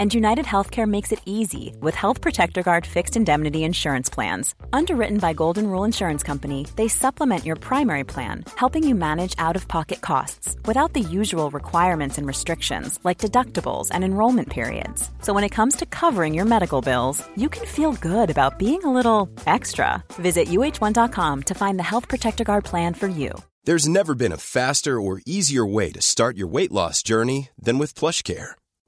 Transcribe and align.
And 0.00 0.14
United 0.14 0.46
Healthcare 0.46 0.88
makes 0.88 1.12
it 1.12 1.20
easy 1.26 1.76
with 1.82 1.94
Health 1.94 2.22
Protector 2.22 2.62
Guard 2.62 2.86
fixed 2.86 3.18
indemnity 3.18 3.64
insurance 3.64 4.08
plans. 4.08 4.54
Underwritten 4.72 5.18
by 5.18 5.34
Golden 5.34 5.66
Rule 5.66 5.84
Insurance 5.84 6.22
Company, 6.22 6.66
they 6.76 6.88
supplement 6.88 7.44
your 7.44 7.56
primary 7.56 8.04
plan, 8.04 8.44
helping 8.56 8.82
you 8.88 8.94
manage 8.94 9.34
out 9.36 9.56
of 9.56 9.68
pocket 9.68 10.00
costs 10.00 10.56
without 10.64 10.94
the 10.94 11.00
usual 11.00 11.50
requirements 11.50 12.16
and 12.16 12.26
restrictions 12.26 12.98
like 13.04 13.18
deductibles 13.18 13.88
and 13.92 14.02
enrollment 14.02 14.48
periods. 14.48 15.10
So 15.20 15.34
when 15.34 15.44
it 15.44 15.54
comes 15.58 15.76
to 15.76 15.84
covering 15.84 16.32
your 16.32 16.46
medical 16.46 16.80
bills, 16.80 17.22
you 17.36 17.50
can 17.50 17.66
feel 17.66 17.92
good 17.92 18.30
about 18.30 18.58
being 18.58 18.82
a 18.84 18.94
little 18.94 19.28
extra. 19.46 20.02
Visit 20.14 20.48
uh1.com 20.48 21.42
to 21.42 21.54
find 21.62 21.78
the 21.78 21.90
Health 21.90 22.08
Protector 22.08 22.44
Guard 22.44 22.64
plan 22.64 22.94
for 22.94 23.06
you. 23.06 23.34
There's 23.64 23.86
never 23.86 24.14
been 24.14 24.32
a 24.32 24.38
faster 24.38 24.98
or 24.98 25.20
easier 25.26 25.66
way 25.66 25.92
to 25.92 26.00
start 26.00 26.38
your 26.38 26.48
weight 26.48 26.72
loss 26.72 27.02
journey 27.02 27.50
than 27.58 27.76
with 27.76 27.94
PlushCare. 27.94 28.54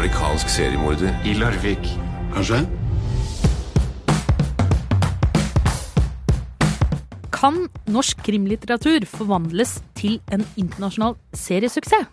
Amerikansk 0.00 0.48
seriemorder. 0.48 1.10
I 1.28 1.34
Larvik. 1.36 1.88
Kanskje? 2.32 2.62
Kan 7.34 7.58
norsk 7.84 8.22
krimlitteratur 8.24 9.04
forvandles 9.04 9.74
til 9.98 10.16
en 10.32 10.46
internasjonal 10.56 11.18
seriesuksess? 11.36 12.08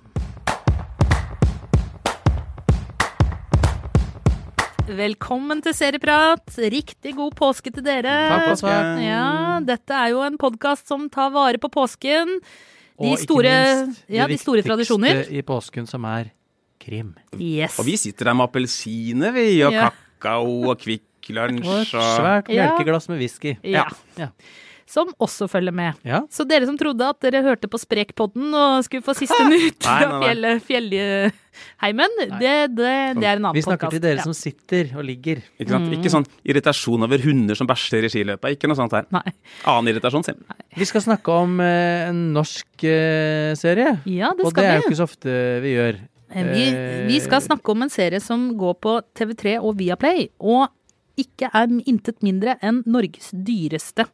Velkommen 4.88 5.63
til 5.63 5.75
Serieprat. 5.75 6.59
Riktig 6.59 7.15
god 7.15 7.39
påske 7.39 7.71
til 7.71 7.87
dere. 7.87 8.19
Takk, 8.33 8.48
påske. 8.52 8.77
Ja, 9.08 9.59
dette 9.64 9.95
er 9.95 10.11
jo 10.11 10.25
en 10.27 10.36
podkast 10.39 10.92
som 10.92 11.08
tar 11.08 11.31
vare 11.31 11.59
på 11.59 11.71
påsken. 11.71 12.39
De 12.98 13.14
Og 13.14 13.19
store, 13.21 13.52
ikke 13.54 13.86
minst 13.86 14.09
ja, 14.11 14.27
de 14.27 14.37
store 14.42 14.64
tradisjoner. 14.65 15.30
i 15.31 15.43
påsken, 15.45 15.87
som 15.87 16.04
er 16.04 16.33
krim. 16.87 17.11
Yes. 17.37 17.75
Og 17.80 17.86
vi 17.89 17.98
sitter 17.99 18.31
der 18.31 18.37
med 18.39 18.48
appelsiner, 18.49 19.36
vi, 19.36 19.48
og 19.67 19.75
Ja. 19.75 19.89
kakao 20.20 20.71
og 20.71 20.80
Kvikk 20.80 21.03
Lunsj 21.36 21.67
Og 21.67 21.81
et 21.83 21.93
og 21.99 22.08
svært 22.15 22.48
Ja. 22.55 22.70
melkeglass 22.71 23.09
med 23.11 23.20
whisky. 23.20 23.58
Ja. 23.67 23.83
Ja. 24.17 24.30
Som 24.87 25.09
også 25.20 25.49
følger 25.52 25.73
med. 25.75 25.98
Ja. 26.08 26.21
Så 26.31 26.45
dere 26.48 26.64
som 26.65 26.77
trodde 26.80 27.03
at 27.03 27.17
dere 27.20 27.42
hørte 27.43 27.67
på 27.67 27.75
Sprekpodden 27.75 28.53
og 28.55 28.86
skulle 28.87 29.03
få 29.03 29.11
siste 29.20 29.36
nytt 29.52 29.83
fra 29.83 30.08
nei. 30.14 30.21
fjellet, 30.23 30.61
fjellheimen, 30.64 32.15
det, 32.39 32.53
det, 32.71 32.93
det 33.19 33.27
er 33.27 33.36
en 33.36 33.49
annen 33.49 33.54
Vi 33.58 33.65
snakker 33.65 33.89
podcast. 33.89 33.98
til 33.98 34.04
dere 34.05 34.21
Ja. 34.21 34.23
som 34.23 34.33
sitter 34.37 34.93
og 34.95 35.04
ligger. 35.04 35.42
ikke, 35.59 35.67
sant? 35.75 35.92
ikke 35.92 36.14
sånn 36.14 36.25
irritasjon 36.48 37.04
over 37.04 37.19
hunder 37.27 37.59
som 37.59 37.67
bæsjer 37.67 38.08
i 38.08 38.14
skiløpet. 38.15 38.55
Ikke 38.55 38.71
noe 38.71 38.80
sånt 38.80 38.95
her. 38.95 39.05
Nei. 39.11 39.25
Annen 39.65 39.92
irritasjon, 39.92 40.23
Sim. 40.23 40.39
Vi 40.77 40.86
skal 40.87 41.02
snakke 41.04 41.36
om 41.36 41.59
eh, 41.59 42.08
en 42.08 42.33
norsk 42.33 42.87
eh, 42.87 43.52
serie. 43.59 43.98
Ja, 44.08 44.31
det 44.37 44.45
og 44.48 44.54
skal 44.55 44.64
det 44.64 44.69
er 44.71 44.80
jo 44.80 44.87
ikke 44.87 45.02
så 45.04 45.09
ofte 45.11 45.36
vi 45.67 45.75
gjør. 45.75 45.99
Vi, 46.30 46.64
Eh, 46.70 47.08
vi 47.08 47.20
skal 47.23 47.42
snakke 47.42 47.71
om 47.71 47.82
en 47.86 47.89
serie 47.89 48.20
som 48.20 48.49
går 48.58 48.73
på 48.83 49.02
TV3 49.15 49.58
og 49.61 49.77
Viaplay, 49.80 50.27
og 50.39 50.67
ikke 51.17 51.49
er 51.54 51.67
intet 51.88 52.21
mindre 52.21 52.58
enn 52.61 52.83
Norges 52.86 53.32
dyreste 53.32 54.05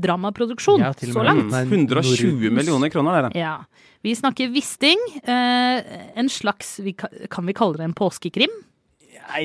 dramaproduksjon 0.00 0.80
Ja, 0.80 0.92
så 0.92 1.22
langt. 1.24 1.50
den 1.50 1.54
er 1.54 1.66
120 1.68 2.50
millioner 2.50 2.90
kroner, 2.90 3.28
det. 3.28 3.38
Ja. 3.40 3.58
Vi 4.02 4.14
snakker 4.16 4.50
Wisting, 4.52 4.98
eh, 5.22 5.82
en 6.16 6.28
slags 6.28 6.78
vi, 6.80 6.94
Kan 6.94 7.46
vi 7.46 7.52
kalle 7.52 7.76
det 7.76 7.84
en 7.84 7.94
påskekrim? 7.94 8.50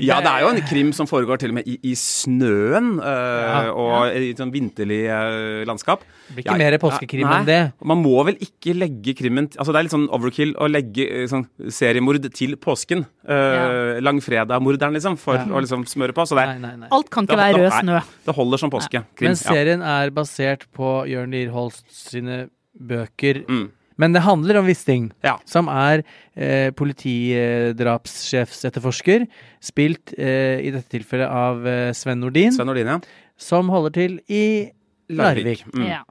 Ja, 0.06 0.18
det 0.24 0.32
er 0.32 0.42
jo 0.46 0.50
en 0.54 0.62
krim 0.68 0.92
som 0.96 1.08
foregår 1.10 1.38
til 1.42 1.52
og 1.54 1.58
med 1.60 1.68
i, 1.70 1.76
i 1.84 1.94
snøen 1.96 3.00
øh, 3.00 3.46
Ja. 3.46 3.72
og 3.72 4.16
i 4.16 4.32
et 4.34 4.40
sånn 4.42 4.52
vinterlig 4.54 5.02
øh, 5.12 5.66
landskap. 5.70 6.04
Det 6.28 6.36
blir 6.36 6.46
ikke 6.46 6.58
mer 6.58 6.78
påskekrim 6.82 7.28
enn 7.30 7.46
det. 7.46 7.60
Man 7.86 8.02
må 8.02 8.16
vel 8.26 8.38
ikke 8.42 8.74
legge 8.74 9.14
krimmen 9.14 9.48
Altså 9.60 9.72
Det 9.72 9.78
er 9.80 9.86
litt 9.88 9.94
sånn 9.94 10.08
overkill 10.16 10.56
å 10.58 10.68
legge 10.72 11.06
øh, 11.06 11.28
sånn 11.30 11.46
seriemord 11.70 12.26
til 12.34 12.56
påsken. 12.58 13.06
Uh, 13.26 14.00
Langfredag-morderen, 14.02 14.94
liksom, 14.98 15.18
for 15.22 15.36
Ja. 15.38 15.46
å 15.46 15.62
liksom 15.62 15.86
smøre 15.90 16.14
på. 16.18 16.26
Så 16.26 16.36
det, 16.38 16.46
Nei, 16.56 16.58
nei, 16.60 16.76
nei. 16.86 16.88
Alt 16.92 17.10
kan 17.14 17.26
ikke 17.28 17.38
være 17.38 17.62
rød 17.64 17.72
snø. 17.82 18.02
det 18.26 18.36
holder 18.36 18.58
som 18.58 18.70
påske. 18.74 19.04
Krim. 19.16 19.30
Men 19.30 19.36
serien 19.40 19.82
er 19.82 20.10
basert 20.12 20.66
på 20.76 21.06
Jørn 21.10 21.32
Lierholst 21.32 21.86
sine 21.92 22.50
bøker. 22.76 23.44
Mm. 23.48 23.70
Men 24.02 24.12
det 24.16 24.22
handler 24.26 24.58
om 24.60 24.66
Wisting, 24.68 25.06
Ja. 25.24 25.38
som 25.48 25.68
er 25.72 26.02
eh, 26.36 26.72
politidrapssjefsetterforsker, 26.76 29.24
spilt 29.64 30.14
eh, 30.18 30.60
i 30.60 30.72
dette 30.74 30.90
tilfellet 30.92 31.30
av 31.32 31.64
eh, 31.68 31.94
Sven 31.96 32.20
Nordin, 32.20 32.52
Sven 32.56 32.68
Nordin, 32.68 32.88
ja. 32.88 33.00
som 33.38 33.70
holder 33.72 33.92
til 33.96 34.18
i 34.28 34.72
Larvik. 35.16 35.64
Mm. 35.74 35.86
Ja. 35.88 36.02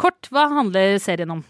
Kort, 0.00 0.28
hva 0.32 0.46
handler 0.50 0.96
serien 1.02 1.30
om? 1.36 1.44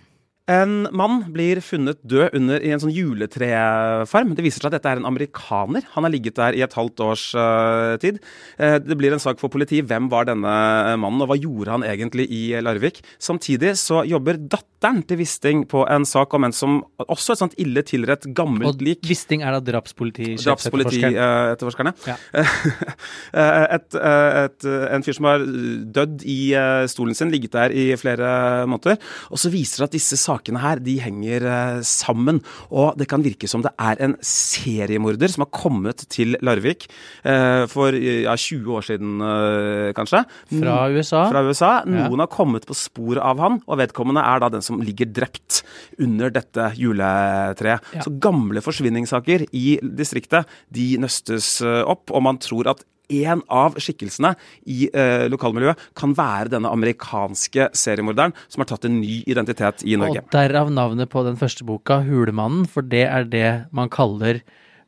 En 0.45 0.85
mann 0.93 1.23
blir 1.33 1.57
funnet 1.65 2.03
død 2.05 2.35
under 2.37 2.61
i 2.61 2.69
en 2.75 2.81
sånn 2.83 2.93
juletrefarm. 2.93 4.35
Det 4.37 4.45
viser 4.45 4.61
seg 4.61 4.69
at 4.69 4.75
dette 4.77 4.91
er 4.93 5.01
en 5.01 5.09
amerikaner. 5.09 5.87
Han 5.95 6.05
har 6.05 6.13
ligget 6.13 6.37
der 6.37 6.59
i 6.59 6.61
et 6.67 6.75
halvt 6.77 7.01
års 7.01 7.23
uh, 7.33 7.97
tid. 8.03 8.19
Uh, 8.61 8.77
det 8.77 8.99
blir 9.01 9.17
en 9.17 9.23
sak 9.23 9.41
for 9.41 9.49
politiet. 9.49 9.89
Hvem 9.89 10.11
var 10.13 10.29
denne 10.29 10.53
mannen, 11.01 11.23
og 11.25 11.31
hva 11.31 11.39
gjorde 11.41 11.73
han 11.73 11.87
egentlig 11.89 12.29
i 12.29 12.43
Larvik? 12.61 13.01
Samtidig 13.17 13.73
så 13.81 14.03
jobber 14.05 14.37
datteren 14.37 15.01
til 15.09 15.23
Wisting 15.23 15.65
på 15.71 15.87
en 15.89 16.05
sak 16.05 16.37
om 16.37 16.45
en 16.45 16.53
som 16.53 16.83
også 17.01 17.33
et 17.33 17.41
sånt 17.41 17.57
ille 17.65 17.81
tilrett 17.89 18.29
gammelt 18.37 18.69
Og 18.69 18.85
lik. 18.85 19.01
Wisting 19.09 19.41
er 19.41 19.57
da 19.57 19.63
drapspolitisjefsetterforskeren. 19.65 21.17
Drapspolitietterforskerne. 21.17 21.95
Ja. 22.05 22.19
et, 23.79 23.97
et, 23.97 24.69
en 24.93 25.09
fyr 25.09 25.17
som 25.17 25.31
har 25.31 25.49
dødd 25.97 26.29
i 26.29 26.39
eh, 26.53 26.85
stolen 26.93 27.17
sin, 27.17 27.33
ligget 27.33 27.57
der 27.57 27.73
i 27.73 27.89
flere 27.97 28.29
måneder. 28.69 29.01
Og 29.33 29.41
så 29.41 29.49
viser 29.49 29.87
det 29.87 29.89
at 29.89 29.97
disse 29.97 30.21
sakene 30.21 30.34
her, 30.61 30.81
de 30.83 30.97
henger 31.03 31.47
eh, 31.49 31.81
sammen. 31.83 32.41
Og 32.71 32.99
det 32.99 33.09
kan 33.11 33.25
virke 33.25 33.49
som 33.51 33.63
det 33.65 33.73
er 33.79 34.01
en 34.05 34.17
seriemorder 34.21 35.31
som 35.33 35.45
har 35.45 35.51
kommet 35.55 36.07
til 36.13 36.37
Larvik 36.45 36.87
eh, 37.25 37.65
for 37.71 37.95
ja, 37.95 38.35
20 38.37 38.79
år 38.79 38.87
siden, 38.89 39.21
eh, 39.21 39.93
kanskje. 39.97 40.25
Fra 40.55 40.79
USA. 40.91 41.25
Fra 41.31 41.45
USA. 41.47 41.73
Ja. 41.85 42.07
Noen 42.09 42.25
har 42.25 42.33
kommet 42.33 42.67
på 42.67 42.77
sporet 42.79 43.23
av 43.25 43.43
han, 43.43 43.61
og 43.67 43.81
vedkommende 43.81 44.25
er 44.25 44.43
da 44.43 44.51
den 44.55 44.65
som 44.65 44.83
ligger 44.85 45.11
drept 45.11 45.63
under 45.99 46.33
dette 46.35 46.71
juletreet. 46.79 47.93
Ja. 47.95 48.05
Så 48.05 48.15
gamle 48.23 48.63
forsvinningssaker 48.65 49.47
i 49.53 49.79
distriktet, 49.83 50.49
de 50.75 50.95
nøstes 51.03 51.59
opp, 51.65 52.11
og 52.11 52.25
man 52.25 52.41
tror 52.43 52.75
at 52.75 52.85
en 53.09 53.43
av 53.53 53.77
skikkelsene 53.81 54.35
i 54.71 54.89
eh, 54.89 55.27
lokalmiljøet 55.33 55.91
kan 55.99 56.15
være 56.17 56.53
denne 56.55 56.73
amerikanske 56.73 57.71
seriemorderen 57.77 58.35
som 58.49 58.63
har 58.63 58.71
tatt 58.71 58.87
en 58.89 59.01
ny 59.01 59.23
identitet 59.31 59.85
i 59.85 59.99
Norge. 60.01 60.25
Og 60.25 60.35
derav 60.35 60.73
navnet 60.73 61.13
på 61.13 61.25
den 61.27 61.39
første 61.41 61.67
boka, 61.69 62.01
Hulemannen, 62.07 62.69
for 62.71 62.87
det 62.87 63.07
er 63.09 63.29
det 63.29 63.51
man 63.75 63.93
kaller 63.93 64.41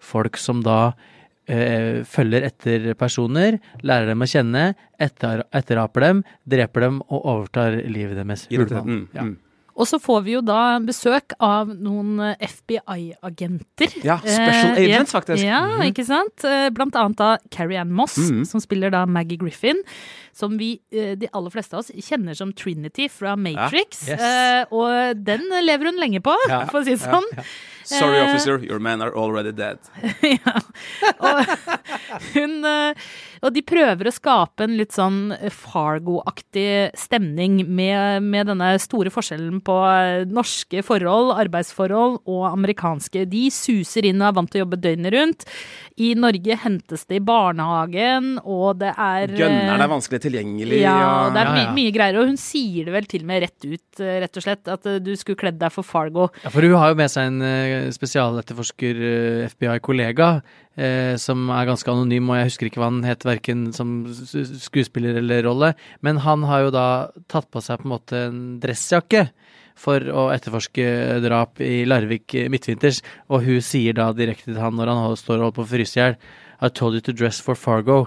folk 0.03 0.39
som 0.41 0.63
da 0.65 0.95
eh, 1.51 2.03
følger 2.09 2.47
etter 2.49 2.93
personer, 2.99 3.61
lærer 3.87 4.13
dem 4.13 4.25
å 4.25 4.31
kjenne, 4.31 4.69
etter, 5.03 5.45
etteraper 5.57 6.09
dem, 6.09 6.23
dreper 6.49 6.89
dem 6.89 7.03
og 7.07 7.21
overtar 7.21 7.81
livet 7.85 8.21
deres. 8.21 8.47
Hulemannen. 8.53 9.09
Ja. 9.17 9.29
Mm. 9.77 9.81
Og 9.81 9.87
så 9.87 9.99
får 10.01 10.23
vi 10.25 10.33
jo 10.33 10.41
da 10.41 10.79
besøk 10.81 11.35
av 11.39 11.69
noen 11.69 12.19
eh, 12.31 12.37
FBI-agenter. 12.49 13.93
Ja, 14.05 14.17
special 14.19 14.73
Eh, 14.77 14.85
agents, 14.87 15.13
faktisk. 15.13 15.45
Ja, 15.45 15.61
Mhm. 15.67 15.93
ikke 15.93 16.05
sant. 16.07 16.45
Eh, 16.45 16.71
Blant 16.71 16.95
annet 16.95 17.17
da 17.17 17.37
Carrie 17.51 17.77
Ann 17.79 17.93
Moss, 17.93 18.17
Mhm. 18.17 18.47
som 18.47 18.61
spiller 18.61 18.91
da 18.91 19.05
Maggie 19.07 19.37
Griffin. 19.39 19.77
Som 20.33 20.57
vi, 20.59 20.81
de 20.91 21.29
aller 21.33 21.51
fleste 21.51 21.73
av 21.75 21.79
oss, 21.81 21.91
kjenner 21.91 22.35
som 22.37 22.53
Trinity 22.53 23.09
fra 23.09 23.37
Matrix. 23.37 24.09
Yes. 24.09 24.21
Eh, 24.21 24.65
Og 24.71 25.25
den 25.25 25.41
lever 25.65 25.85
hun 25.87 25.99
lenge 25.99 26.21
på, 26.21 26.35
Ja, 26.49 26.67
for 26.67 26.81
å 26.81 26.85
si 26.85 26.91
det 26.95 27.01
sånn. 27.01 27.25
Sorry, 27.87 28.19
Eh, 28.19 28.27
officer, 28.29 28.59
your 28.67 28.81
men 28.83 29.01
are 29.03 29.13
already 29.15 29.53
dead. 29.53 29.79
ja. 30.23 30.55
Og, 31.23 31.45
hun, 32.35 32.57
eh, 32.67 33.07
og 33.47 33.53
de 33.55 33.63
prøver 33.63 34.09
å 34.11 34.13
skape 34.15 34.65
en 34.67 34.75
litt 34.79 34.93
sånn 34.97 35.31
Fargo-aktig 35.55 36.91
stemning 36.99 37.61
med, 37.69 38.23
med 38.27 38.49
denne 38.51 38.73
store 38.83 39.13
forskjellen 39.15 39.61
på 39.67 39.77
eh, 39.87 40.25
norske 40.29 40.83
forhold, 40.87 41.33
arbeidsforhold 41.39 42.19
og 42.27 42.45
amerikanske. 42.51 43.23
De 43.31 43.47
suser 43.55 44.09
inn 44.11 44.21
og 44.23 44.31
er 44.33 44.37
vant 44.41 44.51
til 44.53 44.61
å 44.61 44.65
jobbe 44.67 44.81
døgnet 44.83 45.15
rundt. 45.15 45.47
I 46.03 46.11
Norge 46.19 46.59
hentes 46.65 47.07
det 47.09 47.21
i 47.21 47.25
barnehagen, 47.25 48.35
og 48.45 48.81
det 48.83 48.93
er 48.93 49.31
Gønneren 49.37 49.85
er 49.87 49.93
vanskelig 49.95 50.21
tilgjengelig. 50.27 50.83
ja, 50.83 50.97
og- 51.29 51.35
det 51.37 51.43
er 51.45 51.53
my 51.53 51.61
Ja, 51.63 51.69
ja. 51.71 51.73
mye 51.77 51.93
greier. 51.95 52.19
Og 52.21 52.27
hun 52.33 52.37
sier 52.41 52.85
det 52.89 52.93
vel 52.97 53.07
til 53.09 53.23
og 53.23 53.27
med 53.31 53.43
rett 53.47 53.65
ut, 53.65 54.03
rett 54.03 54.37
og 54.37 54.43
slett, 54.45 54.69
at 54.69 54.83
du 55.05 55.13
skulle 55.17 55.39
kledd 55.41 55.59
deg 55.63 55.73
for 55.73 55.87
Fargo. 55.87 56.29
Ja, 56.45 56.51
for 56.51 56.61
hun 56.67 56.75
har 56.77 56.91
jo 56.93 56.99
med 56.99 57.11
seg 57.13 57.27
en 57.31 57.41
spesialetterforsker, 57.95 59.01
eh, 59.09 59.49
FBI-kollega, 59.51 60.29
eh, 60.77 61.17
som 61.21 61.49
er 61.51 61.69
ganske 61.69 61.91
anonym, 61.93 62.31
og 62.31 62.39
jeg 62.39 62.51
husker 62.51 62.71
ikke 62.71 62.83
hva 62.83 62.91
han 62.91 63.03
het, 63.07 63.27
verken 63.27 63.69
som 63.77 63.99
skuespiller 64.09 65.21
eller 65.21 65.47
rolle, 65.49 65.75
men 66.03 66.23
han 66.25 66.47
har 66.49 66.67
jo 66.67 66.75
da 66.75 66.87
tatt 67.33 67.51
på 67.51 67.63
seg 67.65 67.83
på 67.83 67.89
en 67.89 67.95
måte 67.95 68.23
en 68.29 68.41
dressjakke 68.63 69.29
for 69.77 70.01
å 70.01 70.29
etterforske 70.33 70.87
drap 71.25 71.61
i 71.61 71.85
Larvik 71.89 72.35
eh, 72.35 72.51
midtvinters, 72.53 73.03
og 73.29 73.45
hun 73.47 73.61
sier 73.65 73.97
da 73.97 74.13
direkte 74.17 74.53
til 74.53 74.63
han 74.63 74.77
når 74.79 74.93
han 74.93 75.19
står 75.21 75.39
og 75.39 75.49
holder 75.49 75.59
på 75.59 75.67
å 75.67 75.73
fryse 75.75 75.99
i 75.99 76.03
hjel, 76.03 76.17
I 76.61 76.71
told 76.73 76.97
you 76.97 77.05
to 77.05 77.13
dress 77.13 77.41
for 77.45 77.55
Fargo. 77.55 78.07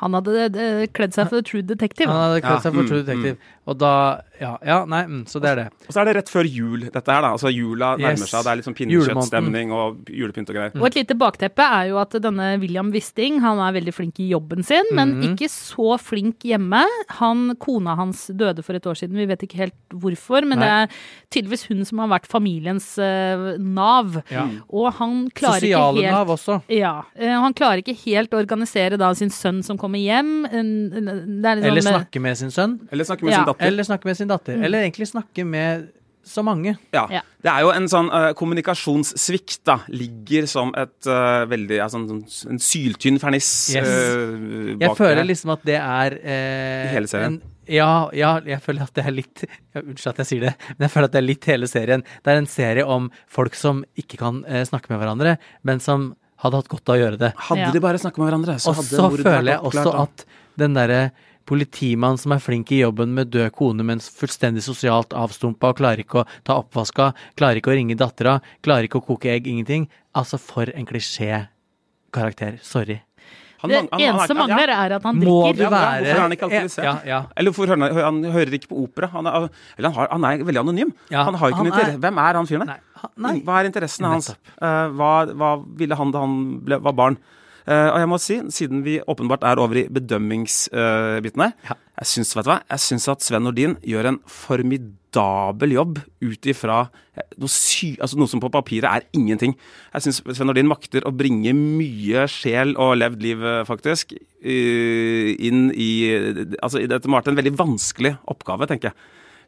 Han 0.00 0.16
hadde 0.16 0.48
kledd 0.96 1.14
seg 1.14 1.28
for 1.28 1.44
True 1.44 1.62
Detective. 1.66 2.08
Han 2.08 2.30
hadde 2.30 2.42
kledd 2.42 2.64
seg 2.64 2.72
for 2.72 2.86
mm, 2.86 2.88
True 2.88 3.02
Detective. 3.04 3.50
Og 3.68 3.76
da 3.78 3.94
Ja, 4.40 4.54
ja 4.64 4.78
nei, 4.88 5.02
mm, 5.06 5.24
så 5.28 5.40
det 5.42 5.50
er 5.50 5.58
det. 5.60 5.66
Og 5.86 5.92
så 5.92 6.00
er 6.00 6.08
det 6.10 6.14
rett 6.16 6.30
før 6.32 6.48
jul, 6.48 6.86
dette 6.88 7.12
her, 7.12 7.20
da. 7.26 7.32
Altså 7.36 7.50
jula 7.52 7.92
nærmer 8.00 8.16
Yes. 8.16 8.30
seg. 8.30 8.44
Det 8.46 8.50
er 8.52 8.56
litt 8.60 8.68
sånn 8.68 8.76
pinnekjøttstemning 8.78 9.72
og 9.76 10.08
julepynt 10.08 10.50
og 10.50 10.56
greier. 10.56 10.76
Og 10.80 10.86
et 10.88 10.96
lite 11.02 11.16
bakteppe 11.20 11.66
er 11.66 11.90
jo 11.90 11.98
at 12.00 12.16
denne 12.24 12.46
William 12.62 12.90
Wisting 12.94 13.40
han 13.44 13.60
er 13.60 13.74
veldig 13.76 13.94
flink 13.94 14.20
i 14.20 14.30
jobben 14.32 14.64
sin, 14.64 14.88
men 14.96 15.16
mm. 15.18 15.26
ikke 15.30 15.50
så 15.52 15.98
flink 16.00 16.46
hjemme. 16.48 16.82
Han, 17.20 17.54
Kona 17.60 17.94
hans 17.98 18.26
døde 18.32 18.64
for 18.64 18.74
et 18.78 18.86
år 18.88 18.96
siden, 18.98 19.16
vi 19.20 19.28
vet 19.28 19.44
ikke 19.44 19.60
helt 19.60 19.76
hvorfor, 19.92 20.46
men 20.48 20.58
Nei. 20.58 20.64
det 20.64 20.70
er 20.70 20.88
tydeligvis 21.36 21.66
hun 21.68 21.84
som 21.84 22.00
har 22.02 22.08
vært 22.14 22.28
familiens 22.30 22.86
uh, 22.98 23.54
nav. 23.60 24.22
Ja. 24.32 24.46
Og 24.72 24.88
han 24.98 25.28
klarer 25.36 25.60
Sosiale 25.60 26.00
ikke 26.00 26.06
helt 26.06 26.16
Nav 26.16 26.32
også. 26.34 26.60
ja, 26.72 26.94
eh, 27.14 27.36
Han 27.40 27.54
klarer 27.54 27.82
ikke 27.82 27.96
helt 28.06 28.32
å 28.34 28.40
organisere 28.40 28.96
da 29.00 29.12
sin 29.14 29.30
sønn 29.30 29.62
som 29.66 29.78
kommer 29.78 30.00
hjem. 30.00 30.46
Er 30.50 31.60
liksom 31.60 31.70
Eller 31.70 31.84
snakke 31.84 32.20
med 32.22 32.38
sin 32.38 32.50
sønn. 32.54 32.78
Eller 32.90 33.04
snakke 33.04 33.24
med 33.24 33.32
Ja. 33.32 33.38
sin 33.38 33.46
datter. 33.52 33.66
Eller 33.66 33.82
snakke 33.84 34.04
med 34.04 34.16
sin 34.16 34.28
datter. 34.30 34.60
Eller 34.62 34.86
egentlig 34.86 35.10
snakke 35.10 35.44
med 35.46 35.88
så 36.30 36.42
mange. 36.44 36.74
Ja. 36.94 37.06
Ja. 37.10 37.22
Det 37.42 37.50
er 37.50 37.64
jo 37.64 37.70
en 37.72 37.86
sånn 37.90 38.10
uh, 38.12 38.30
kommunikasjonssvikt, 38.38 39.62
da. 39.66 39.78
Ligger 39.92 40.46
som 40.50 40.72
et 40.78 41.08
uh, 41.08 41.46
veldig 41.50 41.78
ja, 41.80 41.86
sånn, 41.90 42.04
sånn, 42.28 42.52
En 42.54 42.60
syltynn 42.62 43.18
ferniss 43.22 43.48
Yes. 43.74 43.88
eh, 43.88 44.76
Jeg 44.82 44.92
føler 44.98 45.22
det. 45.22 45.30
liksom 45.32 45.54
at 45.56 45.64
det 45.66 45.78
er 45.80 46.18
I 46.20 46.92
hele 46.92 47.10
serien? 47.10 47.40
En, 47.40 47.56
ja, 47.70 48.10
ja, 48.16 48.34
jeg 48.46 48.60
føler 48.64 48.84
at 48.84 48.94
det 48.98 49.06
er 49.06 49.14
litt 49.16 49.44
Unnskyld 49.80 50.12
at 50.12 50.22
jeg 50.22 50.30
sier 50.30 50.46
det, 50.48 50.54
men 50.76 50.86
jeg 50.86 50.94
føler 50.94 51.10
at 51.10 51.16
det 51.16 51.22
er 51.22 51.28
litt 51.28 51.50
hele 51.50 51.70
serien. 51.70 52.04
Det 52.20 52.32
er 52.32 52.40
en 52.42 52.50
serie 52.50 52.86
om 52.98 53.10
folk 53.30 53.56
som 53.58 53.84
ikke 54.00 54.20
kan 54.20 54.42
snakke 54.66 54.92
med 54.92 55.00
hverandre, 55.02 55.36
men 55.66 55.82
som 55.82 56.10
hadde 56.42 56.56
hatt 56.60 56.68
godt 56.72 56.88
av 56.88 56.96
å 56.96 57.00
gjøre 57.02 57.18
det. 57.18 57.32
Hadde 57.36 57.60
Ja. 57.66 57.70
de 57.74 57.80
bare 57.80 57.98
snakka 57.98 58.18
med 58.18 58.28
hverandre, 58.32 58.54
så 58.60 58.70
Og 58.70 58.76
hadde 58.80 58.96
så 58.96 59.10
føler 59.22 59.52
jeg 59.52 59.60
også 59.60 59.94
at 60.02 60.24
den 60.56 60.74
derre 60.74 61.10
politimann 61.46 62.16
som 62.18 62.32
er 62.32 62.38
flink 62.38 62.70
i 62.72 62.78
jobben 62.84 63.08
med 63.12 63.30
død 63.32 63.50
kone, 63.56 63.82
men 63.82 63.98
fullstendig 63.98 64.62
sosialt 64.62 65.10
avstumpa 65.10 65.70
og 65.72 65.76
klarer 65.80 65.98
ikke 66.04 66.22
å 66.22 66.26
ta 66.44 66.54
oppvaska, 66.62 67.12
klarer 67.36 67.56
ikke 67.60 67.72
å 67.72 67.76
ringe 67.76 67.96
dattera, 67.98 68.40
klarer 68.62 68.86
ikke 68.86 69.00
å 69.02 69.06
koke 69.06 69.26
egg, 69.32 69.46
ingenting. 69.50 69.88
Altså, 70.14 70.38
for 70.38 70.66
en 70.74 70.86
klisjé-karakter. 70.86 72.58
Sorry. 72.62 73.00
Han 73.62 73.68
Det 73.70 73.76
han- 73.76 73.88
han- 73.92 74.00
eneste 74.00 74.26
som 74.28 74.36
ja. 74.38 74.46
mangler, 74.46 74.68
er 74.70 74.92
at 74.96 75.02
han 75.02 75.16
Må 75.16 75.20
drikker. 75.20 75.52
du 75.56 75.62
det 75.64 75.70
være 75.70 76.00
hvorfor 76.00 76.16
er 76.16 76.20
han 76.20 76.30
ikke 76.32 76.44
alkoholisert? 76.48 76.84
Ja, 76.84 76.98
ja. 77.04 77.22
Eller 77.36 77.50
hvorfor 77.50 77.66
hører 77.68 77.92
han, 77.92 78.22
han 78.22 78.32
hører 78.32 78.52
ikke 78.56 78.68
på 78.68 78.82
opera? 78.88 79.06
Han 79.12 79.26
er, 79.26 79.32
eller 79.76 79.90
han, 79.90 79.92
har, 79.92 80.08
han 80.10 80.24
er 80.24 80.44
veldig 80.44 80.60
anonym. 80.64 80.92
Ja, 81.10 81.24
han 81.24 81.34
har 81.34 81.50
ikke 81.50 81.64
noe 81.68 81.84
til... 81.84 81.98
Hvem 82.00 82.18
er 82.18 82.32
han 82.34 82.46
fyren 82.46 82.66
der? 82.66 82.80
Nei. 83.16 83.36
Hva 83.46 83.60
er 83.60 83.70
interessene 83.70 84.14
hans? 84.14 84.32
Eh, 84.32 84.86
hva, 84.96 85.12
hva 85.32 85.52
ville 85.78 85.96
han 85.98 86.14
da 86.14 86.24
han 86.24 86.40
ble, 86.66 86.80
var 86.84 86.96
barn? 86.98 87.20
Uh, 87.68 87.92
og 87.92 87.98
jeg 88.00 88.08
må 88.08 88.16
si, 88.18 88.36
siden 88.56 88.80
vi 88.82 88.96
åpenbart 89.04 89.44
er 89.46 89.60
over 89.60 89.78
i 89.78 89.82
bedømmingsbiten 89.92 91.42
her, 91.44 91.52
Ja. 91.68 91.76
jeg 92.00 92.08
syns 92.08 92.32
vet 92.34 92.46
du 92.46 92.50
hva, 92.50 92.56
jeg 92.72 92.82
syns 92.82 93.06
at 93.12 93.22
Sven 93.22 93.44
Nordin 93.44 93.76
gjør 93.86 94.08
en 94.08 94.18
formidabel 94.26 95.74
jobb 95.76 96.00
ut 96.24 96.48
ifra 96.50 96.78
eh, 97.14 97.28
noe, 97.36 97.52
sy 97.52 97.92
altså 98.00 98.18
noe 98.18 98.32
som 98.32 98.40
på 98.42 98.50
papiret 98.50 98.88
er 98.88 99.06
ingenting. 99.14 99.54
Jeg 99.92 100.06
syns 100.06 100.22
Sven 100.24 100.48
Nordin 100.50 100.70
makter 100.72 101.04
å 101.06 101.12
bringe 101.14 101.52
mye 101.54 102.24
sjel 102.32 102.74
og 102.80 102.96
levd 102.98 103.22
liv, 103.28 103.46
faktisk, 103.68 104.16
uh, 104.16 105.30
inn 105.36 105.68
i 105.76 105.90
Altså, 106.64 106.80
dette 106.88 107.06
må 107.06 107.18
ha 107.18 107.22
vært 107.22 107.34
en 107.34 107.40
veldig 107.44 107.56
vanskelig 107.60 108.16
oppgave, 108.32 108.66
tenker 108.72 108.90
jeg. 108.90 108.98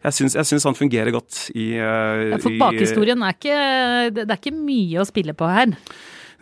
Jeg 0.02 0.16
syns, 0.16 0.34
jeg 0.34 0.48
syns 0.48 0.64
han 0.66 0.74
fungerer 0.78 1.12
godt 1.14 1.44
i, 1.54 1.68
uh, 1.78 2.32
Ja, 2.32 2.38
For 2.42 2.56
bakhistorien 2.58 3.22
er 3.22 3.36
ikke 3.36 3.58
Det 4.16 4.24
det 4.26 4.30
er 4.34 4.40
ikke 4.40 4.56
mye 4.56 5.02
å 5.02 5.06
spille 5.06 5.34
på 5.38 5.46
her. 5.50 5.76